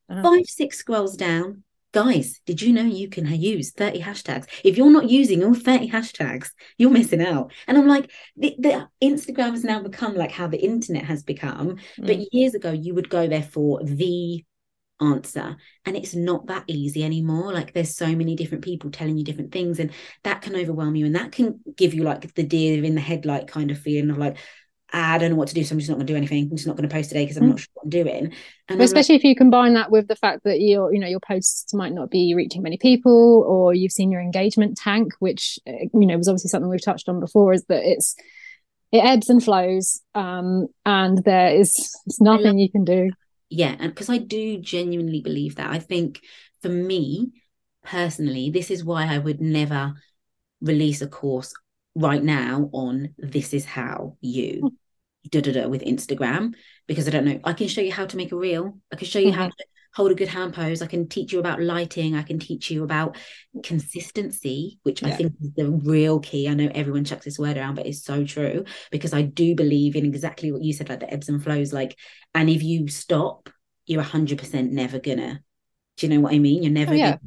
[0.09, 0.21] Uh-huh.
[0.23, 4.45] five six scrolls down guys did you know you can use 30 hashtags?
[4.63, 7.51] If you're not using all 30 hashtags you're missing out.
[7.67, 11.77] And i'm like the, the instagram has now become like how the internet has become
[11.97, 12.27] but Mm.
[12.31, 14.43] years ago you would go there for the
[15.01, 17.53] answer and it's not that easy anymore.
[17.53, 19.91] Like there's so many different people telling you different things and
[20.23, 23.47] that can overwhelm you and that can give you like the deer in the headlight
[23.47, 24.39] kind of feeling of like "Ah,
[24.91, 26.49] I don't know what to do so I'm just not going to do anything.
[26.49, 27.49] I'm just not going to post today because I'm Mm.
[27.49, 28.25] not sure what I'm doing.
[28.25, 28.33] And
[28.67, 31.07] But I'm like, especially if you combine that with the fact that your you know
[31.07, 35.59] your posts might not be reaching many people or you've seen your engagement tank which
[35.67, 38.15] uh, you know was obviously something we've touched on before is that it's
[38.91, 43.11] it ebbs and flows um and there is it's nothing you can do.
[43.49, 45.69] Yeah and because I do genuinely believe that.
[45.71, 46.21] I think
[46.61, 47.31] for me
[47.83, 49.93] personally this is why I would never
[50.61, 51.53] release a course
[51.95, 54.71] right now on this is how you
[55.29, 56.53] da da da with Instagram
[56.87, 57.39] because I don't know.
[57.43, 58.77] I can show you how to make a reel.
[58.91, 59.51] I can show you how Mhm.
[59.57, 60.81] to hold a good hand pose.
[60.81, 62.15] I can teach you about lighting.
[62.15, 63.17] I can teach you about
[63.63, 66.47] consistency, which I think is the real key.
[66.47, 69.95] I know everyone chucks this word around, but it's so true because I do believe
[69.95, 71.73] in exactly what you said, like the ebbs and flows.
[71.73, 71.97] Like,
[72.35, 73.49] and if you stop,
[73.85, 75.41] you're hundred percent never gonna.
[75.97, 76.63] Do you know what I mean?
[76.63, 77.05] You're never Oh, yeah.
[77.17, 77.19] gonna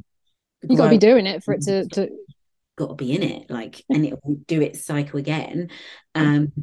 [0.69, 2.09] you got to be doing it for it to, to
[2.77, 5.69] got to be in it like and it will do its cycle again
[6.15, 6.53] um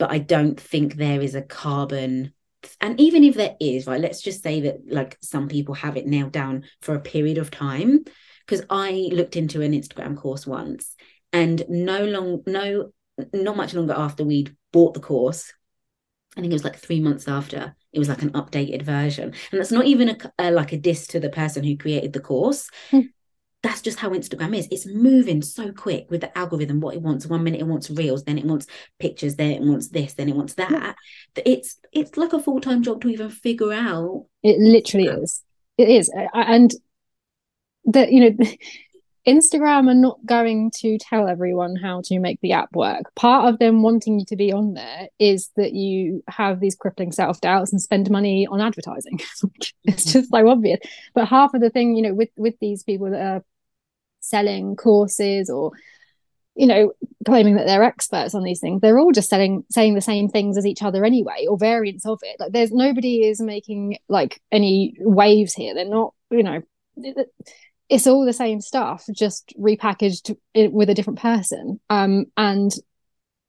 [0.00, 2.32] but i don't think there is a carbon
[2.80, 6.06] and even if there is right let's just say that like some people have it
[6.06, 8.04] nailed down for a period of time.
[8.44, 10.96] Because i looked into an instagram course once
[11.32, 12.90] and no long no
[13.32, 15.52] not much longer after we'd bought the course
[16.36, 19.60] I think it was like three months after it was like an updated version, and
[19.60, 22.70] that's not even a, a like a diss to the person who created the course.
[22.92, 23.00] Hmm.
[23.62, 24.68] That's just how Instagram is.
[24.70, 26.80] It's moving so quick with the algorithm.
[26.80, 27.26] What it wants.
[27.26, 28.66] One minute it wants reels, then it wants
[28.98, 30.96] pictures, then it wants this, then it wants that.
[31.34, 34.26] That It's it's like a full time job to even figure out.
[34.42, 35.22] It literally Instagram.
[35.22, 35.42] is.
[35.76, 36.10] It is.
[36.34, 36.72] And
[37.86, 38.46] that, you know,
[39.26, 43.14] Instagram are not going to tell everyone how to make the app work.
[43.14, 47.12] Part of them wanting you to be on there is that you have these crippling
[47.12, 49.20] self doubts and spend money on advertising.
[49.20, 49.92] it's mm-hmm.
[49.92, 50.80] just so obvious.
[51.14, 53.44] But half of the thing, you know, with with these people that are
[54.20, 55.72] selling courses or
[56.54, 56.92] you know
[57.24, 60.58] claiming that they're experts on these things they're all just selling saying the same things
[60.58, 62.36] as each other anyway or variants of it.
[62.38, 65.74] Like there's nobody is making like any waves here.
[65.74, 66.62] They're not you know
[67.88, 71.80] it's all the same stuff just repackaged with a different person.
[71.88, 72.72] Um and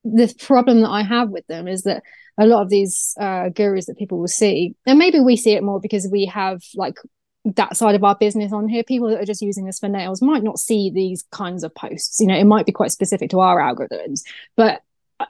[0.03, 2.03] the problem that i have with them is that
[2.39, 5.63] a lot of these uh gurus that people will see and maybe we see it
[5.63, 6.95] more because we have like
[7.43, 10.21] that side of our business on here people that are just using this for nails
[10.21, 12.19] might not see these kinds of posts.
[12.19, 14.21] You know it might be quite specific to our algorithms
[14.55, 14.81] but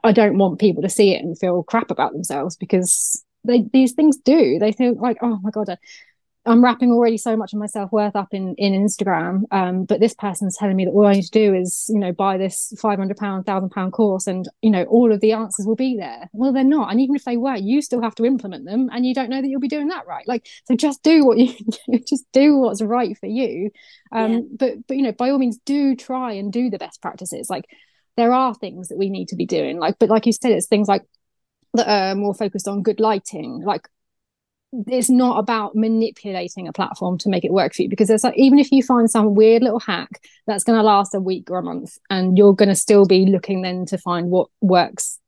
[0.04, 3.94] I- don't want people to see it and feel crap about themselves because they these
[3.94, 4.60] things do.
[4.60, 5.78] They feel like oh my god
[6.44, 9.44] I'm wrapping already so much of my self worth up in in Instagram.
[9.52, 12.12] Um, but this person's telling me that all I need to do is, you know,
[12.12, 15.68] buy this five hundred pound, thousand pound course, and you know, all of the answers
[15.68, 16.30] will be there.
[16.34, 19.06] Well, they're not, and even if they were, you still have to implement them, and
[19.06, 20.28] you don't know that you'll be doing that right.
[20.28, 21.54] Like, so just do what you
[22.08, 23.70] just do what's right for you.
[24.12, 24.40] Um, yeah.
[24.58, 27.52] but but you know, by all means, do try and do the best practices.
[27.52, 27.66] Like,
[28.18, 29.78] there are things that we need to be doing.
[29.78, 31.04] Like, but like you said, it's things like
[31.76, 33.88] that are more focused on good lighting, like
[34.88, 38.38] it's not about manipulating a platform to make it work for you because it's like
[38.38, 41.60] even if you find some weird little hack that's going to last a week or
[41.60, 45.20] a month and you're going to still be looking then to find what works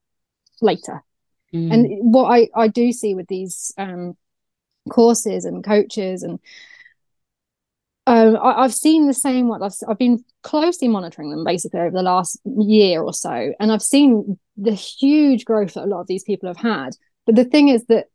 [0.62, 1.04] later
[1.54, 1.74] mm.
[1.74, 4.16] and what i i do see with these um
[4.90, 6.40] courses and coaches and
[8.06, 9.64] um, I, have seen the same one.
[9.64, 13.82] I've, I've been closely monitoring them basically over the last year or so, and I've
[13.82, 16.98] seen the huge growth that a lot of these people have had.
[17.26, 18.08] But the thing is that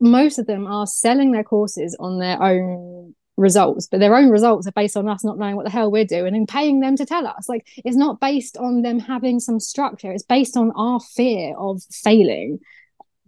[0.00, 4.66] most of them are selling their courses on their own results, but their own results
[4.66, 7.06] are based on us not knowing what the hell we're doing and paying them to
[7.06, 7.48] tell us.
[7.48, 11.82] Like it's not based on them having some structure, it's based on our fear of
[11.90, 12.58] failing.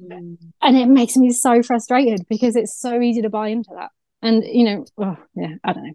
[0.02, 0.36] Mm.
[0.60, 3.90] And it makes me so frustrated because it's so easy to buy into that.
[4.20, 5.94] And you know, oh, yeah, I don't know.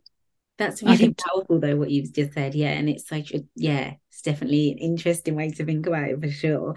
[0.57, 2.55] That's really powerful though, what you've just said.
[2.55, 2.71] Yeah.
[2.71, 6.29] And it's such a yeah, it's definitely an interesting way to think about it for
[6.29, 6.75] sure.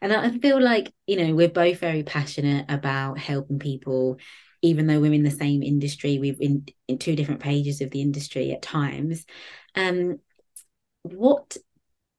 [0.00, 4.18] And I feel like, you know, we're both very passionate about helping people,
[4.62, 8.00] even though we're in the same industry, we've in, in two different pages of the
[8.00, 9.24] industry at times.
[9.74, 10.20] Um,
[11.02, 11.56] what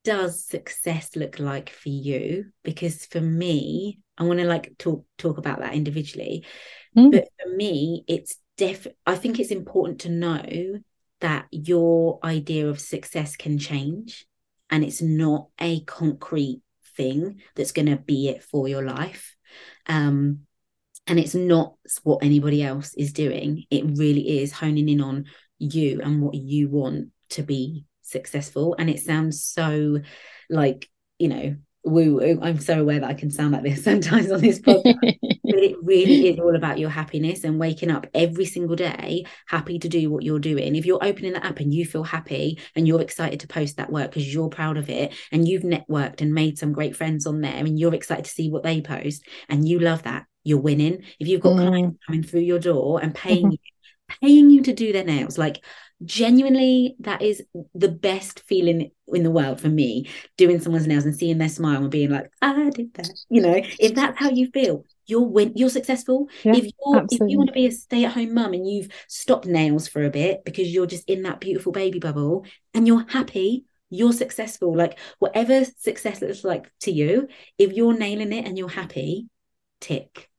[0.04, 2.46] does success look like for you?
[2.64, 6.46] Because for me, I want to like talk talk about that individually.
[6.96, 7.12] Mm.
[7.12, 10.80] But for me, it's def I think it's important to know
[11.20, 14.26] that your idea of success can change
[14.70, 16.62] and it's not a concrete
[16.98, 19.36] thing that's going to be it for your life.
[19.86, 20.40] Um,
[21.06, 23.64] and it's not what anybody else is doing.
[23.70, 25.26] It really is honing in on
[25.58, 28.76] you and what you want to be successful.
[28.78, 30.00] And it sounds so
[30.50, 31.56] like, you know,
[31.88, 34.96] woo I'm so aware that I can sound like this sometimes on this podcast.
[35.02, 39.80] but it really is all about your happiness and waking up every single day happy
[39.80, 40.76] to do what you're doing.
[40.76, 43.92] If you're opening that up and you feel happy and you're excited to post that
[43.92, 47.42] work because you're proud of it and you've networked and made some great friends on
[47.42, 51.04] there and you're excited to see what they post and you love that, you're winning.
[51.20, 51.68] If you've got mm.
[51.68, 53.52] clients coming through your door and paying mm-hmm.
[53.52, 53.58] you,
[54.22, 55.64] paying you to do their nails, like
[56.06, 60.08] genuinely that is the best feeling in the world for me
[60.38, 63.60] doing someone's nails and seeing their smile and being like i did that you know?
[63.80, 66.28] If that's how you feel you're win you're successful.
[66.44, 67.28] Yeah, if you're absolutely.
[67.28, 70.44] if you want to be a stay-at-home mum and you've stopped nails for a bit
[70.46, 75.64] because you're just in that beautiful baby bubble and you're happy you're successful like whatever
[75.78, 79.28] success looks like to you if you're nailing it and you're happy
[79.80, 80.30] tick.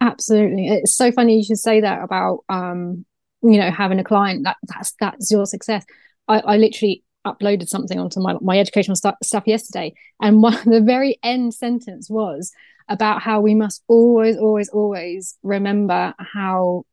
[0.00, 0.68] Absolutely.
[0.68, 3.04] It's so funny you should say that about um
[3.44, 5.84] you know having a client that that's that's your success.
[6.28, 10.80] I, I literally uploaded something onto my my educational st- stuff yesterday and one the
[10.80, 12.52] very end sentence was
[12.88, 16.84] about how we must always always always remember how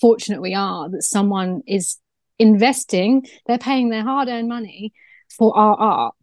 [0.00, 1.96] fortunate we are that someone is
[2.38, 4.92] investing they're paying their hard-earned money
[5.30, 6.14] for our art.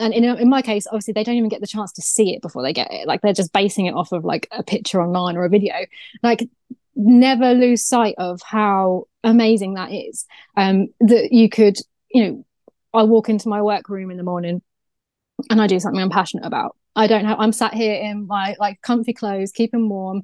[0.00, 2.42] And in, in my case obviously they don't even get the chance to see it
[2.42, 3.06] before they get it.
[3.06, 5.74] Like they're just basing it off of like a picture online or a video.
[6.22, 6.48] Like
[6.94, 10.26] never lose sight of how amazing that is.
[10.56, 11.76] Um, that you could,
[12.10, 12.46] you know,
[12.94, 14.62] I walk into my workroom in the morning
[15.50, 16.76] and I do something I'm passionate about.
[16.94, 20.22] I don't have, I'm sat here in my like comfy clothes, keeping warm.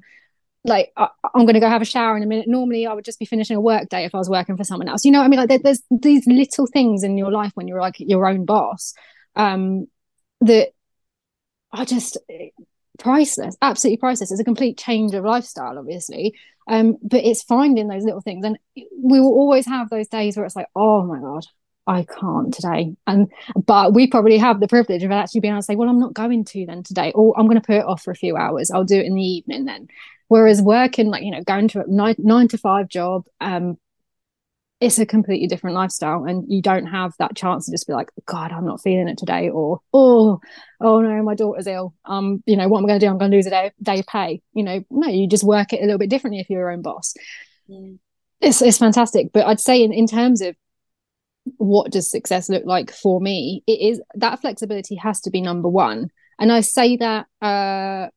[0.65, 2.47] Like I, am going to go have a shower in a minute.
[2.47, 4.89] Normally, I would just be finishing a work day if I was working for someone
[4.89, 5.05] else.
[5.05, 7.67] You know, what I mean, like there, there's these little things in your life when
[7.67, 8.93] you're like your own boss
[9.35, 9.87] um,
[10.41, 10.69] that
[11.71, 12.17] are just
[12.99, 14.31] priceless, absolutely priceless.
[14.31, 16.35] It's a complete change of lifestyle, obviously.
[16.67, 18.45] Um, but it's finding those little things.
[18.45, 21.45] And we will always have those days where it's like, oh my God,
[21.87, 22.95] I can't today.
[23.07, 23.27] And
[23.65, 26.13] but we probably have the privilege of actually being able to say, well, I'm not
[26.13, 28.69] going to then today, or I'm going to put it off for a few hours.
[28.69, 29.87] I'll do it in the evening then.
[30.27, 33.79] Whereas working, like, you know, going to a nine, nine to five job, um,
[34.81, 38.09] it's a completely different lifestyle and you don't have that chance to just be like
[38.25, 40.39] god i'm not feeling it today or oh
[40.79, 41.93] oh no my daughter's ill.
[42.05, 43.09] Um you know what i'm going to do?
[43.09, 44.41] I'm going to lose a day, day pay.
[44.53, 46.81] You know no you just work it a little bit differently if you're your own
[46.81, 47.13] boss.
[47.67, 47.91] Yeah.
[48.41, 50.55] it's, it's fantastic but i'd say in, in terms of
[51.57, 55.69] what does success look like for me it is that flexibility has to be number
[55.69, 56.09] one.
[56.39, 58.07] And i say that uh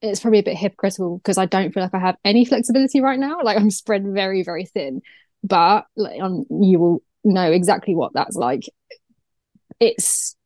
[0.00, 3.18] it's probably a bit hypocritical because I don't feel like I have any flexibility right
[3.18, 3.40] now.
[3.42, 5.02] Like I'm spread very, very thin
[5.42, 8.64] but like, um, you will know exactly what that's like
[9.80, 10.36] it's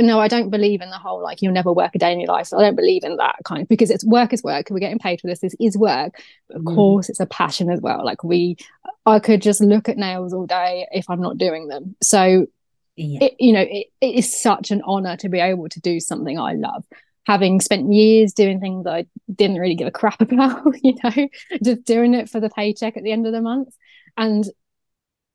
[0.00, 2.28] no, I don't believe in the whole like you'll never work a day in your
[2.28, 2.46] life.
[2.46, 4.68] So I don't believe in that kind of because it's work is work.
[4.70, 5.40] We're getting paid for this.
[5.40, 6.14] This is work.
[6.46, 6.74] But of mm.
[6.74, 8.04] course, it's a passion as well.
[8.04, 8.56] Like we,
[9.04, 11.96] I could just look at nails all day if I'm not doing them.
[12.00, 12.46] So,
[12.94, 13.24] yeah.
[13.24, 16.38] it, you know, it, it is such an honor to be able to do something
[16.38, 16.84] I love.
[17.26, 21.28] Having spent years doing things I didn't really give a crap about, you know,
[21.60, 23.74] just doing it for the paycheck at the end of the month.
[24.18, 24.44] And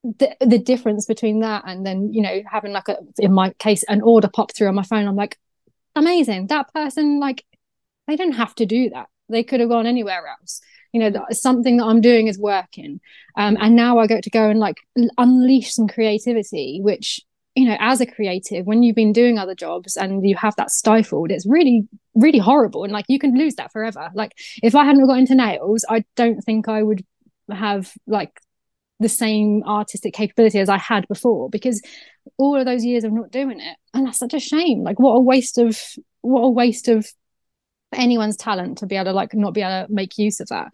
[0.03, 3.83] the, the difference between that and then you know having like a in my case
[3.87, 5.37] an order pop through on my phone i'm like
[5.95, 6.47] amazing.
[6.47, 7.45] That person like
[8.07, 9.07] they didn't have to do that.
[9.29, 10.61] They could have gone anywhere else.
[10.91, 12.99] You know that something that i'm doing is working.
[13.35, 14.77] Um, and now i get to go and like
[15.17, 17.19] unleash some creativity which
[17.55, 20.71] you know as a creative when you've been doing other jobs and you have that
[20.71, 22.83] stifled it's really really horrible.
[22.83, 24.09] And like you can lose that forever.
[24.13, 27.03] Like if i hadn't got into nails i don't think i would
[27.51, 28.39] have like
[29.03, 31.81] the same artistic capability as I had before because
[32.37, 34.83] all of those years of not doing it and that's such a shame.
[34.83, 35.79] Like what a waste of
[36.21, 37.07] what a waste of
[37.93, 40.69] anyone's talent to be able to like not be able to make use of that.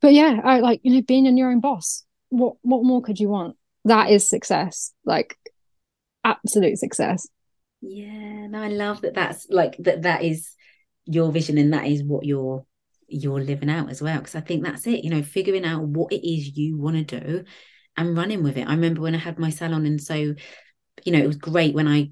[0.00, 3.20] But yeah I like you know being in your own boss what what more could
[3.20, 3.56] you want?
[3.84, 4.92] That is success.
[5.04, 5.36] Like
[6.24, 7.28] absolute success.
[7.80, 10.50] Yeah no I love that that's like that that is
[11.04, 12.64] your vision and that is what you're
[13.14, 14.18] you're living out as well.
[14.18, 17.20] Because I think that's it, you know, figuring out what it is you want to
[17.20, 17.44] do
[17.96, 18.66] and running with it.
[18.66, 21.88] I remember when I had my salon, and so, you know, it was great when
[21.88, 22.10] I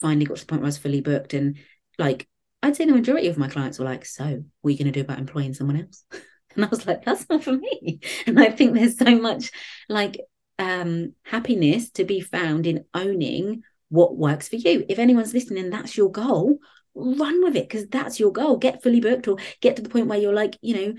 [0.00, 1.34] finally got to the point where I was fully booked.
[1.34, 1.58] And
[1.98, 2.28] like,
[2.62, 4.92] I'd say the majority of my clients were like, So, what are you going to
[4.92, 6.04] do about employing someone else?
[6.56, 8.00] And I was like, That's not for me.
[8.26, 9.50] And I think there's so much
[9.88, 10.20] like
[10.60, 14.84] um happiness to be found in owning what works for you.
[14.88, 16.58] If anyone's listening, that's your goal
[16.94, 18.56] run with it because that's your goal.
[18.56, 20.94] Get fully booked or get to the point where you're like, you know,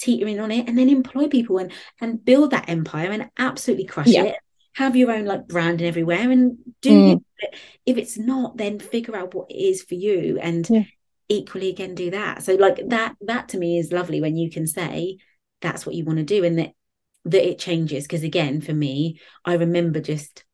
[0.00, 4.08] teetering on it and then employ people and and build that empire and absolutely crush
[4.08, 4.24] yeah.
[4.24, 4.36] it.
[4.74, 7.22] Have your own like branding everywhere and do mm.
[7.38, 7.54] it.
[7.86, 10.84] If it's not, then figure out what it is for you and yeah.
[11.28, 12.42] equally again do that.
[12.42, 15.18] So like that that to me is lovely when you can say
[15.60, 16.72] that's what you want to do and that
[17.24, 18.04] that it changes.
[18.04, 20.44] Because again, for me, I remember just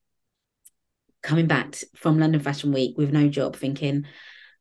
[1.22, 4.04] coming back from London Fashion Week with no job, thinking,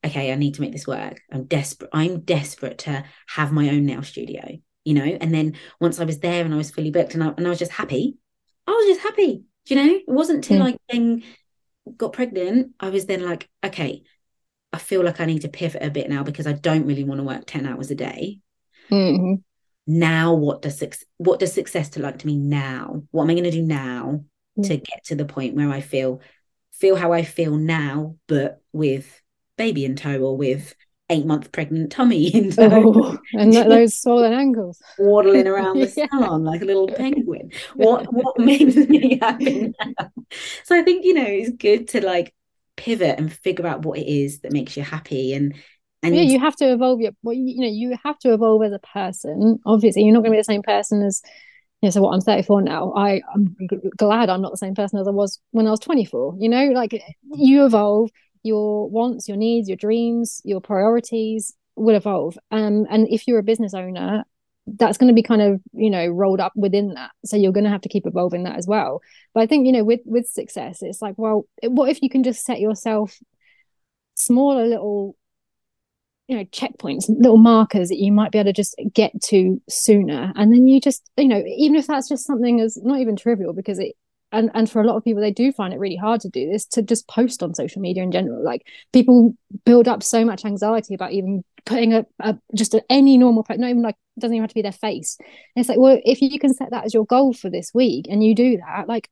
[0.06, 1.22] okay, I need to make this work.
[1.32, 1.90] I'm desperate.
[1.94, 5.04] I'm desperate to have my own nail studio, you know.
[5.04, 7.50] And then once I was there and I was fully booked and I, and I
[7.50, 8.18] was just happy,
[8.66, 9.44] I was just happy.
[9.66, 9.96] Do you know?
[9.96, 10.74] It wasn't until mm.
[10.74, 11.24] I then
[11.96, 14.04] got pregnant, I was then like, okay,
[14.74, 17.20] I feel like I need to pivot a bit now because I don't really want
[17.20, 18.40] to work 10 hours a day.
[18.92, 19.36] Mm-hmm.
[19.88, 20.84] Now, what does
[21.18, 23.04] what does success look like to me now?
[23.12, 24.24] What am I going to do now
[24.58, 24.68] mm.
[24.68, 26.22] to get to the point where I feel
[26.74, 29.22] feel how I feel now, but with
[29.58, 30.76] baby in tow or with
[31.10, 32.94] eight month pregnant tummy in tow.
[32.96, 34.82] Oh, and those swollen ankles.
[35.00, 36.08] Waddling around the yeah.
[36.08, 37.52] salon like a little penguin.
[37.76, 40.12] What what makes me happy now?
[40.64, 42.34] So I think, you know, it's good to like
[42.76, 45.56] pivot and figure out what it is that makes you happy and
[46.04, 48.72] and yeah, you have to evolve your well, you, know, you have to evolve as
[48.72, 49.60] a person.
[49.66, 51.22] Obviously, you're not gonna be the same person as
[51.82, 54.74] you know, so what I'm 34 now, I, I'm g- glad I'm not the same
[54.74, 56.36] person as I was when I was 24.
[56.40, 57.00] You know, like
[57.34, 58.10] you evolve,
[58.44, 62.38] your wants, your needs, your dreams, your priorities will evolve.
[62.52, 64.24] Um, and if you're a business owner,
[64.68, 67.12] that's going to be kind of you know rolled up within that.
[67.26, 69.02] So you're going to have to keep evolving that as well.
[69.34, 72.24] But i think you know with with success it's like well what if you can
[72.24, 73.18] just set yourself
[74.16, 75.16] smaller little
[76.28, 80.34] you know checkpoints little markers that you might be able to just get to sooner?
[80.36, 83.54] And then you just you know even if that's just something as not even trivial
[83.54, 83.96] because it
[84.32, 86.50] and and for a lot of people they do find it really hard to do
[86.50, 88.44] this to just post on social media in general.
[88.44, 93.18] Like people build up so much anxiety about even putting a, a just a, any
[93.18, 95.18] normal not even like doesn't even have to be their face.
[95.20, 95.28] And
[95.62, 98.24] it's like well if you can set that as your goal for this week and
[98.24, 99.10] you do that like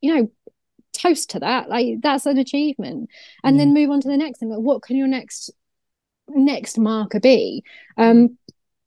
[0.00, 0.30] you know
[0.92, 1.68] toast to that.
[1.68, 3.10] Like that's an achievement.
[3.44, 4.48] And then move on to the next thing.
[4.48, 5.50] Like what can your next
[6.28, 7.64] next marker be?
[7.96, 8.38] Um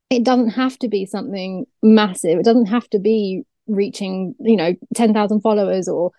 [0.09, 2.39] it doesn't have to be something massive.
[2.39, 6.11] It doesn't have to be reaching you know 10,000 followers or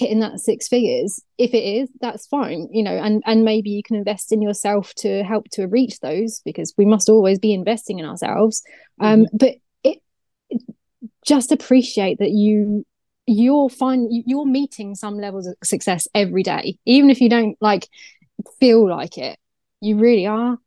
[0.00, 3.82] hitting that six figures if it is that's fine you know and and maybe you
[3.82, 7.98] can invest in yourself to help to reach those because we must always be investing
[7.98, 8.62] in ourselves.
[8.98, 9.36] Um mm-hmm.
[9.36, 9.98] but it,
[11.26, 12.86] just appreciate that you
[13.26, 17.86] you're fine you're meeting some levels of success every day even if you don't like
[18.58, 19.38] feel like it.
[19.82, 20.58] You really are.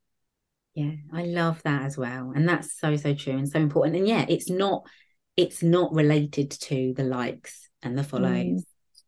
[0.75, 4.07] Yeah i love that as well and that's so so true and so important and
[4.07, 4.85] yeah it's not
[5.35, 8.31] it's not related to the likes and the follows.
[8.31, 8.63] Mm.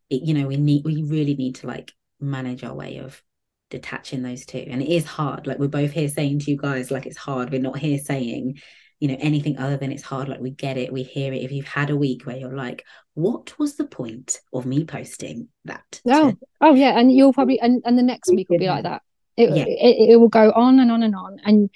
[0.09, 3.21] it, you know we need we really need to like manage our way of
[3.69, 4.65] detaching those two.
[4.69, 5.47] And it is hard.
[5.47, 7.51] Like we're both here saying to you guys like it's hard.
[7.51, 8.59] We're not here saying
[8.99, 10.30] you know anything other than it's hard.
[10.30, 10.93] Like we get it.
[10.93, 11.43] We hear it.
[11.43, 15.47] If you've had a week where you're like what was the point of me posting
[15.65, 16.01] that?
[16.07, 16.97] Oh oh yeah.
[16.97, 19.01] And you'll probably and, and the next week will be like that.
[19.38, 19.65] It, yeah.
[19.67, 21.39] it, it will go on and on and on.
[21.43, 21.69] And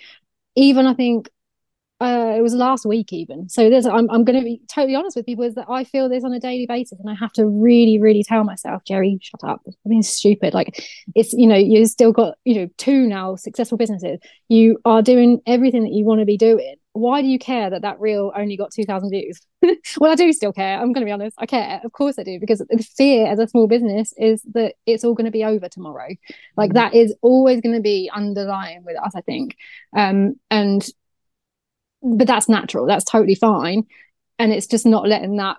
[0.56, 1.30] even i think
[2.02, 3.50] uh, it was last week even.
[3.50, 6.08] So there's I'm I'm going to be totally honest with people is that I feel
[6.08, 9.44] this on a daily basis, and I have to really really tell myself, Jerri, shut
[9.44, 9.62] up.
[9.68, 10.54] I mean, stupid.
[10.54, 10.86] Like
[11.16, 14.20] it's you know you've still got you know two now successful businesses.
[14.48, 16.76] You are doing everything that you want to be doing.
[16.94, 19.42] Why do you care that that reel only got two thousand views?
[19.98, 20.80] well, I do still care.
[20.80, 21.36] I'm going to be honest.
[21.38, 24.76] I care, of course I do, because the fear as a small business is that
[24.86, 26.08] it's all going to be over tomorrow.
[26.56, 26.76] Like mm-hmm.
[26.76, 29.58] that is always going to be underlying with us, I think.
[29.96, 30.88] Um, and
[32.02, 33.86] but that's natural that's totally fine.
[34.38, 35.58] And it's just not letting that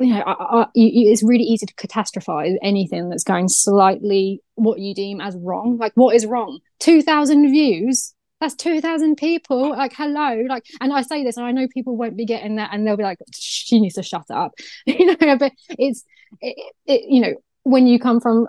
[0.00, 4.78] you know I, I, you, it's really easy to catastrophize anything that's going slightly what
[4.78, 5.78] you deem as wrong.
[5.78, 6.60] Like what is wrong?
[6.80, 8.14] 2000 views?
[8.40, 9.70] That's 2000 people?
[9.70, 10.44] Like hello?
[10.48, 12.96] Like and i say this and i know people won't be getting that and they'll
[12.96, 14.54] be like she needs to shut up.
[14.86, 16.04] You know but it's
[16.40, 18.48] it, it, you know when you come from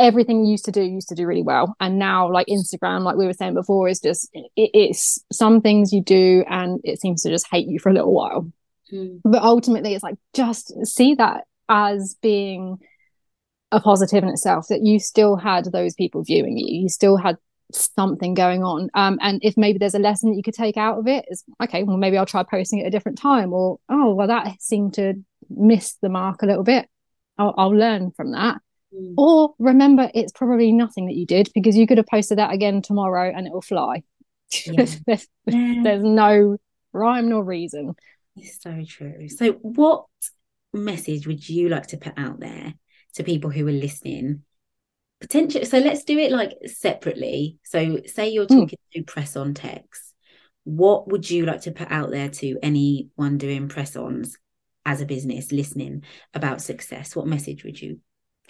[0.00, 1.76] everything you used to do used to do really well.
[1.78, 5.92] And now like instagram like we were saying before is just it, it's some things
[5.92, 8.50] you do and it seems to just hate you for a little while.
[8.92, 9.20] Mm.
[9.22, 12.78] but ultimately it's like just see that as being
[13.70, 16.82] a positive in itself that you still had those people viewing you.
[16.82, 17.36] You still had
[17.72, 18.90] something going on.
[18.94, 21.44] Um, and if maybe there's a lesson that you could take out of it is
[21.62, 24.94] okay well maybe i'll try posting at a different time or oh well that seemed
[24.94, 25.14] to
[25.48, 26.88] miss the mark a little bit.
[27.38, 28.60] I'll, I'll learn from that
[28.94, 29.14] Mm.
[29.16, 32.82] Or remember, it's probably nothing that you did because you could have posted that again
[32.82, 34.02] tomorrow and it will fly.
[34.66, 34.72] Yeah.
[35.06, 35.80] there's, yeah.
[35.82, 36.56] there's no
[36.92, 37.94] rhyme nor reason.
[38.36, 39.28] It's so true.
[39.28, 40.06] So, what
[40.72, 42.74] message would you like to put out there
[43.14, 44.44] to people who are listening?
[45.20, 45.64] Potential.
[45.64, 47.58] So, let's do it like separately.
[47.64, 48.60] So, say you're hmm.
[48.60, 48.98] talking mm.
[48.98, 50.14] to press on techs.
[50.64, 54.36] What would you like to put out there to anyone doing press ons
[54.84, 57.16] as a business listening about success?
[57.16, 58.00] What message would you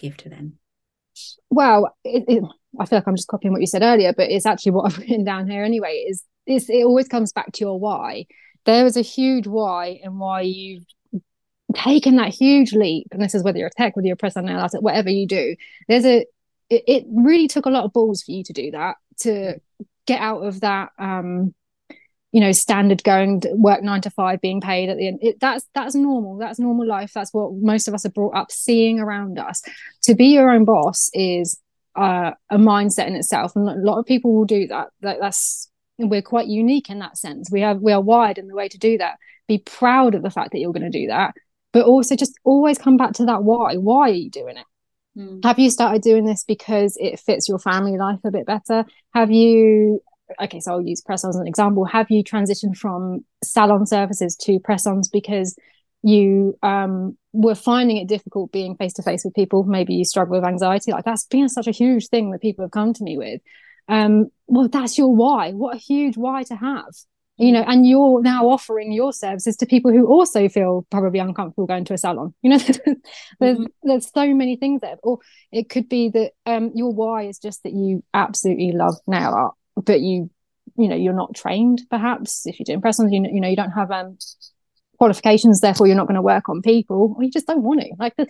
[0.00, 0.58] give to them?
[1.50, 2.44] Well, it, it,
[2.78, 4.98] I feel like I'm just copying what you said earlier, but it's actually what I've
[4.98, 6.04] written down here anyway.
[6.08, 8.26] Is it always comes back to your why?
[8.64, 10.84] There is a huge why and why you've
[11.74, 13.08] taken that huge leap.
[13.12, 15.56] And this is whether you're a tech, whether you're a press analyst, whatever you do.
[15.88, 16.26] There's a
[16.68, 19.60] it, it really took a lot of balls for you to do that to
[20.06, 21.54] get out of that um
[22.32, 25.18] you know standard going work nine to five being paid at the end.
[25.22, 26.38] It, that's that's normal.
[26.38, 27.12] That's normal life.
[27.14, 29.62] That's what most of us are brought up seeing around us.
[30.02, 31.60] To be your own boss is
[31.96, 34.88] uh, a mindset in itself and a lot of people will do that.
[35.00, 35.68] that that's
[35.98, 37.50] we're quite unique in that sense.
[37.50, 39.18] We have we are wired in the way to do that.
[39.48, 41.34] Be proud of the fact that you're going to do that
[41.72, 43.76] but also just always come back to that why.
[43.76, 44.66] Why are you doing it?
[45.18, 45.44] Mm.
[45.44, 48.84] have you started doing this because it fits your family life a bit better?
[49.12, 50.00] Have you
[50.42, 51.84] okay, so I'll use press ons as an example.
[51.84, 55.56] Have you transitioned from salon services to press ons because
[56.02, 59.64] you um, were finding it difficult being face to face with people?
[59.64, 60.92] Maybe you struggle with anxiety.
[60.92, 63.40] Like that's been such a huge thing that people have come to me with.
[63.88, 65.52] Um, well, that's your why.
[65.52, 66.94] What a huge why to have.
[67.36, 71.66] You know, and you're now offering your services to people who also feel probably uncomfortable
[71.66, 72.34] going to a salon.
[72.42, 72.78] You know, there's
[73.58, 73.64] mm-hmm.
[73.82, 74.96] there's so many things there.
[75.02, 75.20] Or
[75.50, 79.54] it could be that um, your why is just that you absolutely love nail art
[79.84, 80.30] but you
[80.76, 82.46] you know you're not trained perhaps.
[82.46, 84.18] If you're doing press ons you know, you know you don't have um
[84.98, 87.90] qualifications therefore you're not going to work on people or you just don't want to.
[87.98, 88.26] Like the,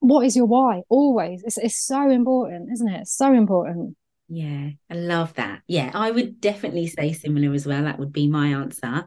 [0.00, 0.82] what is your why?
[0.88, 1.42] Always.
[1.44, 3.00] It's, it's so important isn't it?
[3.02, 3.96] It's so important.
[4.28, 5.60] Yeah i love that.
[5.66, 7.84] Yeah i would definitely say similar as well.
[7.84, 9.06] That would be my answer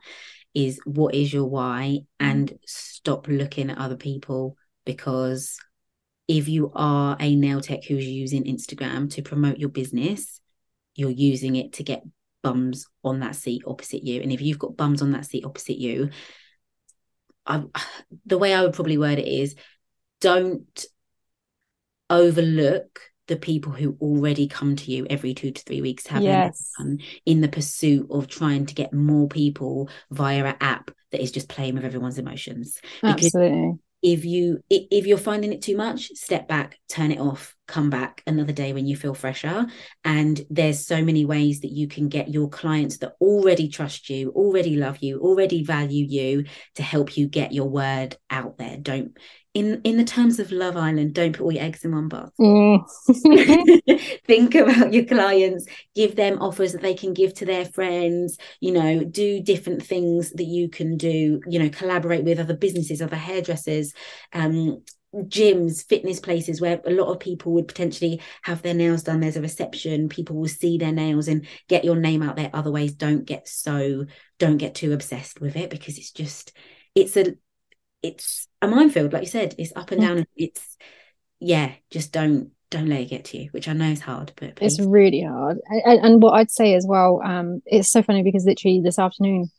[0.54, 2.00] is what is your why?
[2.20, 5.58] And stop looking at other people because
[6.28, 10.42] if you are a nail tech who's using instagram to promote your business
[10.98, 12.04] you're using it to get
[12.44, 14.22] bums on that seat opposite you.
[14.22, 16.10] And if you've got bums on that seat opposite you,
[17.46, 17.64] I,
[18.26, 19.56] the way I would probably word it is
[20.20, 20.86] don't
[22.10, 26.72] overlook the people who already come to you every two to three weeks have yes.
[27.26, 31.50] in the pursuit of trying to get more people via an app that is just
[31.50, 32.80] playing with everyone's emotions.
[33.04, 37.90] Absolutely if you if you're finding it too much step back turn it off come
[37.90, 39.68] back another day when you feel fresher.
[40.04, 44.32] And there's so many ways that you can get your clients that already trust you
[44.32, 46.46] already love you already value you
[46.76, 48.78] to help you get your word out there.
[48.78, 49.18] Don't
[49.58, 52.32] in in the terms of love island don't put all your eggs in one basket
[52.40, 54.22] mm.
[54.28, 58.72] think about your clients give them offers that they can give to their friends you
[58.72, 63.16] know do different things that you can do you know collaborate with other businesses other
[63.16, 63.94] hairdressers
[64.34, 64.82] um
[65.16, 69.22] gyms, fitness places where a lot of people would potentially have their nails done.
[69.22, 72.52] There's a reception, people will see their nails and get your name out there.
[72.54, 74.06] Other ways, don't get so,
[74.38, 76.52] don't get too obsessed with it because it's just,
[76.94, 77.36] it's a,
[78.02, 79.56] it's a minefield, like you said.
[79.58, 80.26] It's up and down.
[80.36, 80.78] It's,
[81.40, 84.56] yeah, just don't, don't let it get to you, which I know is hard, but
[84.56, 84.78] please.
[84.78, 85.58] it's really hard.
[85.68, 89.50] And, and what I'd say as well, um, it's so funny because literally this afternoon,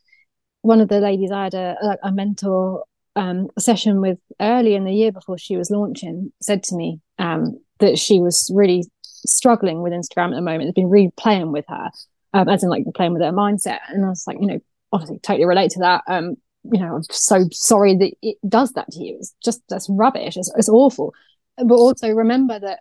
[0.63, 2.85] one of the ladies I had a, a, a mentor
[3.17, 7.59] um, session with early in the year before she was launching said to me um,
[7.81, 10.65] that she was really struggling with Instagram at the moment.
[10.65, 11.91] It's been really playing with her,
[12.35, 13.81] um, as in like playing with her mindset.
[13.89, 14.61] And I was like, you know,
[14.93, 16.03] obviously totally relate to that.
[16.07, 19.17] Um, you know, I'm so sorry that it does that to you.
[19.19, 20.37] It's just that's rubbish.
[20.37, 21.15] It's, it's awful.
[21.57, 22.81] But also remember that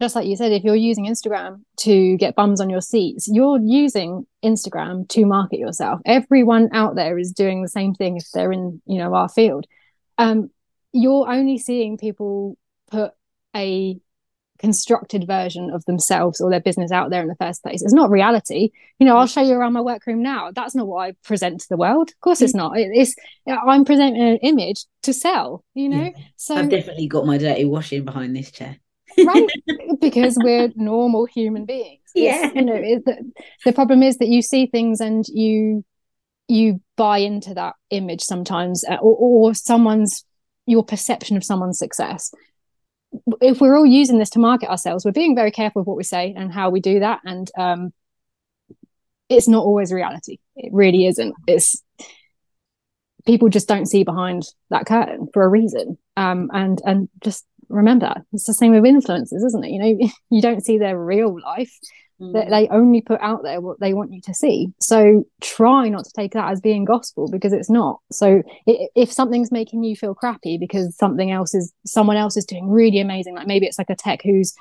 [0.00, 3.60] just like you said, if you're using Instagram to get bums on your seats, you're
[3.60, 6.00] using Instagram to market yourself.
[6.06, 9.66] Everyone out there is doing the same thing if they're in, you know, our field.
[10.16, 10.50] Um,
[10.92, 12.56] you're only seeing people
[12.90, 13.12] put
[13.54, 13.98] a
[14.60, 17.82] constructed version of themselves or their business out there in the first place.
[17.82, 18.70] It's not reality.
[18.98, 20.50] You know, I'll show you around my workroom now.
[20.54, 22.10] That's not what I present to the world.
[22.10, 22.72] Of course, it's not.
[22.76, 23.14] It's
[23.48, 25.64] I'm presenting an image to sell.
[25.74, 26.24] You know, yeah.
[26.36, 28.76] so I've definitely got my dirty washing behind this chair
[29.24, 29.48] right
[30.00, 33.32] because we're normal human beings yeah you know the,
[33.64, 35.84] the problem is that you see things and you
[36.48, 39.16] you buy into that image sometimes uh, or,
[39.48, 40.24] or someone's
[40.66, 42.32] your perception of someone's success
[43.40, 46.04] if we're all using this to market ourselves we're being very careful with what we
[46.04, 47.20] say and how we do that.
[47.24, 47.92] And um
[49.28, 50.38] it's not always reality.
[50.56, 51.34] It really isn't.
[51.46, 51.82] It's
[53.26, 55.98] people just don't see behind that curtain for a reason.
[56.16, 59.70] Um and and just remember it's the same with influencers isn't it?
[59.70, 61.76] You know you don't see their real life.
[62.20, 62.50] That mm.
[62.50, 64.68] they only put out there what they want you to see.
[64.80, 68.00] So try not to take that as being gospel because it's not.
[68.12, 72.68] So if something's making you feel crappy because something else is someone else is doing
[72.68, 74.54] really amazing like maybe it's like a tech who's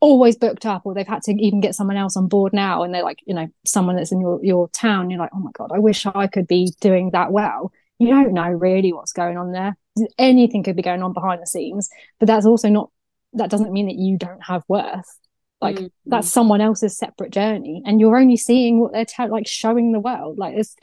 [0.00, 2.92] always booked up or they've had to even get someone else on board now and
[2.92, 5.70] they're like you know someone that's in your your town you're like oh my god
[5.74, 7.72] i wish i could be doing that well.
[7.98, 9.74] You don't know really what's going on there.
[10.18, 11.88] Anything could be going on behind the scenes
[12.20, 12.90] but that's also not
[13.32, 15.18] that doesn't mean that you don't have worth
[15.60, 15.86] like mm-hmm.
[16.06, 20.00] that's someone else's separate journey and you're only seeing what they're te- like showing the
[20.00, 20.76] world like it's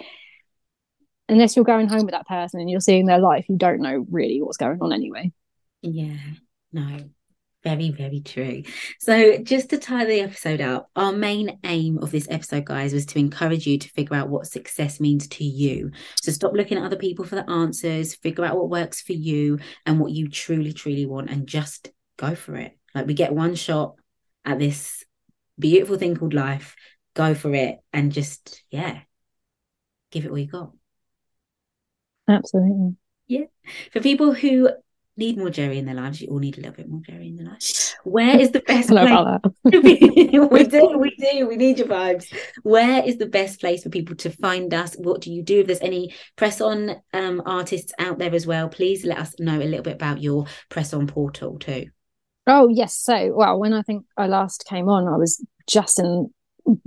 [1.30, 4.05] unless you're going home with that person and you're seeing their life you don't know
[4.09, 5.32] really what's going on anyway
[5.82, 6.17] yeah
[6.71, 6.97] no
[7.63, 8.63] very, very true.
[8.99, 13.05] So, just to tie the episode up, our main aim of this episode, guys, was
[13.07, 15.91] to encourage you to figure out what success means to you.
[16.21, 19.59] So, stop looking at other people for the answers, figure out what works for you
[19.86, 22.78] and what you truly, truly want, and just go for it.
[22.93, 23.95] Like, we get one shot
[24.45, 25.03] at this
[25.57, 26.75] beautiful thing called life.
[27.15, 29.01] Go for it and just, yeah,
[30.11, 30.71] give it what you got.
[32.27, 32.95] Absolutely.
[33.27, 33.45] Yeah.
[33.91, 34.69] For people who
[35.15, 36.21] need more Jerri in their lives.
[36.21, 37.95] You all need a little bit more Jerri in their lives.
[38.03, 39.09] Where is the best place?
[39.63, 41.47] we do, we do.
[41.47, 42.33] We need your vibes.
[42.63, 44.95] Where is the best place for people to find us?
[44.95, 45.61] What do you do?
[45.61, 49.57] If there's any press on um, artists out there as well, please let us know
[49.57, 51.87] a little bit about your press on portal too.
[52.45, 52.95] Oh yes.
[52.95, 56.29] So well, when I think I last came on, I was just in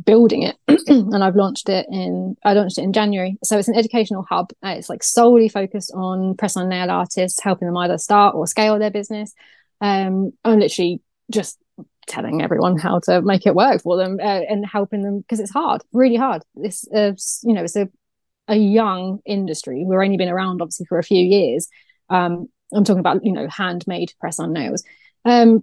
[0.04, 0.56] building it
[0.88, 3.38] and I've launched it in I launched it in January.
[3.44, 4.50] So it's an educational hub.
[4.64, 8.46] Uh, it's like solely focused on press on nail artists, helping them either start or
[8.46, 9.34] scale their business.
[9.80, 11.00] Um, I'm literally
[11.30, 11.58] just
[12.06, 15.50] telling everyone how to make it work for them uh, and helping them because it's
[15.50, 16.42] hard, really hard.
[16.54, 17.88] This, uh, you know, it's a
[18.48, 19.84] a young industry.
[19.86, 21.68] We've only been around obviously for a few years.
[22.08, 24.82] Um, I'm talking about you know handmade press on nails.
[25.26, 25.62] Um,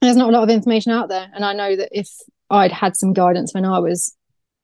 [0.00, 2.08] there's not a lot of information out there, and I know that if
[2.50, 4.14] I'd had some guidance when I was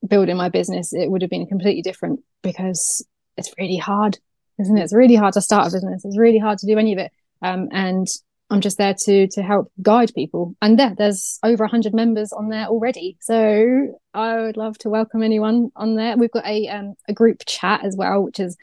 [0.07, 3.05] building my business, it would have been completely different because
[3.37, 4.19] it's really hard,
[4.61, 4.83] isn't it?
[4.83, 6.05] It's really hard to start a business.
[6.05, 7.11] It's really hard to do any of it.
[7.43, 8.07] Um, and
[8.51, 10.55] I'm just there to to help guide people.
[10.61, 13.17] And there, there's over hundred members on there already.
[13.21, 16.17] So I would love to welcome anyone on there.
[16.17, 18.57] We've got a um, a group chat as well, which is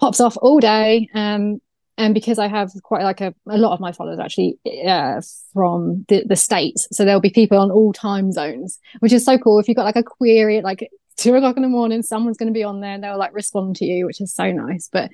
[0.00, 1.08] pops off all day.
[1.14, 1.60] Um,
[1.98, 5.20] and because I have quite like a, a lot of my followers actually uh,
[5.52, 9.38] from the, the states, so there'll be people on all time zones, which is so
[9.38, 9.58] cool.
[9.58, 12.52] If you've got like a query at like two o'clock in the morning, someone's going
[12.52, 14.88] to be on there and they'll like respond to you, which is so nice.
[14.92, 15.10] But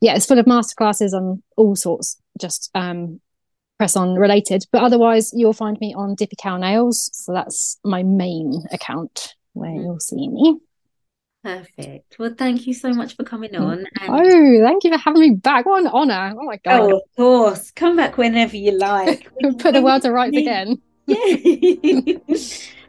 [0.00, 3.20] yeah, it's full of masterclasses on all sorts, just um,
[3.78, 4.66] press on related.
[4.72, 9.70] But otherwise, you'll find me on Dippy Cow Nails, so that's my main account where
[9.70, 9.82] mm.
[9.82, 10.58] you'll see me.
[11.44, 12.16] Perfect.
[12.18, 13.60] Well, thank you so much for coming mm.
[13.60, 13.84] on.
[14.00, 14.08] And...
[14.08, 15.66] Oh, thank you for having me back.
[15.66, 16.34] What an honour.
[16.40, 16.80] Oh my God.
[16.80, 17.70] Oh, of course.
[17.72, 19.30] Come back whenever you like.
[19.58, 20.80] Put the world to rights again.
[21.06, 21.18] Yeah.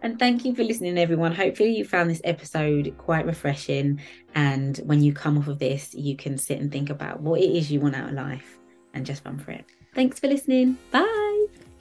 [0.02, 1.34] and thank you for listening, everyone.
[1.34, 4.00] Hopefully, you found this episode quite refreshing.
[4.36, 7.52] And when you come off of this, you can sit and think about what it
[7.52, 8.58] is you want out of life
[8.94, 9.66] and just run for it.
[9.94, 10.78] Thanks for listening.
[10.92, 11.25] Bye.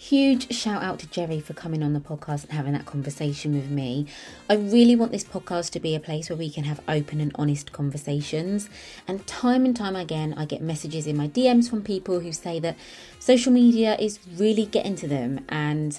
[0.09, 3.71] Huge shout out to Jerri for coming on the podcast and having that conversation with
[3.71, 4.05] me.
[4.51, 7.33] I really want this podcast to be a place where we can have open and
[7.37, 8.69] honest conversations.
[9.09, 12.61] And time and time again, I get messages in my DMs from people who say
[12.61, 12.77] that
[13.19, 15.43] social media is really getting to them.
[15.49, 15.99] And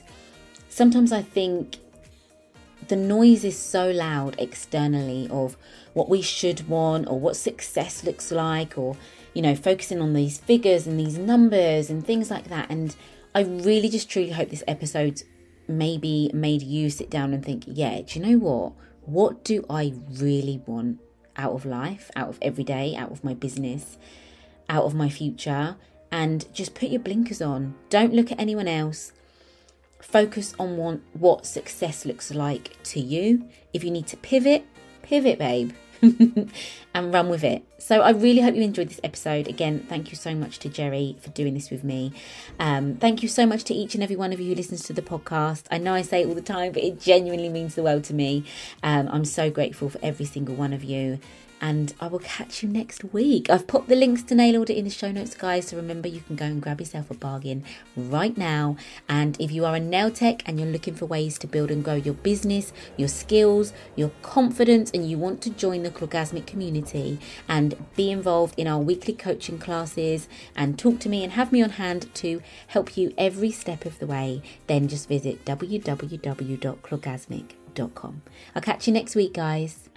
[0.69, 1.77] sometimes I think
[2.87, 5.57] the noise is so loud externally of
[5.93, 8.95] what we should want or what success looks like or
[9.33, 12.95] you know focusing on these figures and these numbers and things like that and
[13.35, 15.21] I really just truly hope this episode
[15.67, 18.71] maybe made you sit down and think, yeah, do you know what?
[19.01, 20.99] What do I really want
[21.35, 23.97] out of life, out of every day, out of my business,
[24.69, 25.75] out of my future?
[26.13, 27.75] And just put your blinkers on.
[27.89, 29.11] Don't look at anyone else.
[30.01, 33.49] Focus on what, what success looks like to you.
[33.73, 34.65] If you need to pivot,
[35.01, 35.73] pivot, babe.
[36.93, 37.63] and run with it.
[37.77, 39.47] So I really hope you enjoyed this episode.
[39.47, 42.13] Again, thank you so much to Jerri for doing this with me.
[42.59, 44.93] Um, thank you so much to each and every one of you who listens to
[44.93, 45.65] the podcast.
[45.71, 48.13] I know I say it all the time, but it genuinely means the world to
[48.13, 48.45] me.
[48.83, 51.19] Um, I'm so grateful for every single one of you
[51.61, 53.49] and I will catch you next week.
[53.49, 55.67] I've put the links to Nail Order in the show notes, guys.
[55.67, 57.63] So remember, you can go and grab yourself a bargain
[57.95, 58.75] right now.
[59.07, 61.83] And if you are a nail tech and you're looking for ways to build and
[61.83, 67.19] grow your business, your skills, your confidence, and you want to join the Clawgasmic community
[67.47, 71.63] and be involved in our weekly coaching classes and talk to me and have me
[71.63, 78.21] on hand to help you every step of the way, then just visit www.clawgasmic.com.
[78.55, 79.89] I'll catch you next week, guys.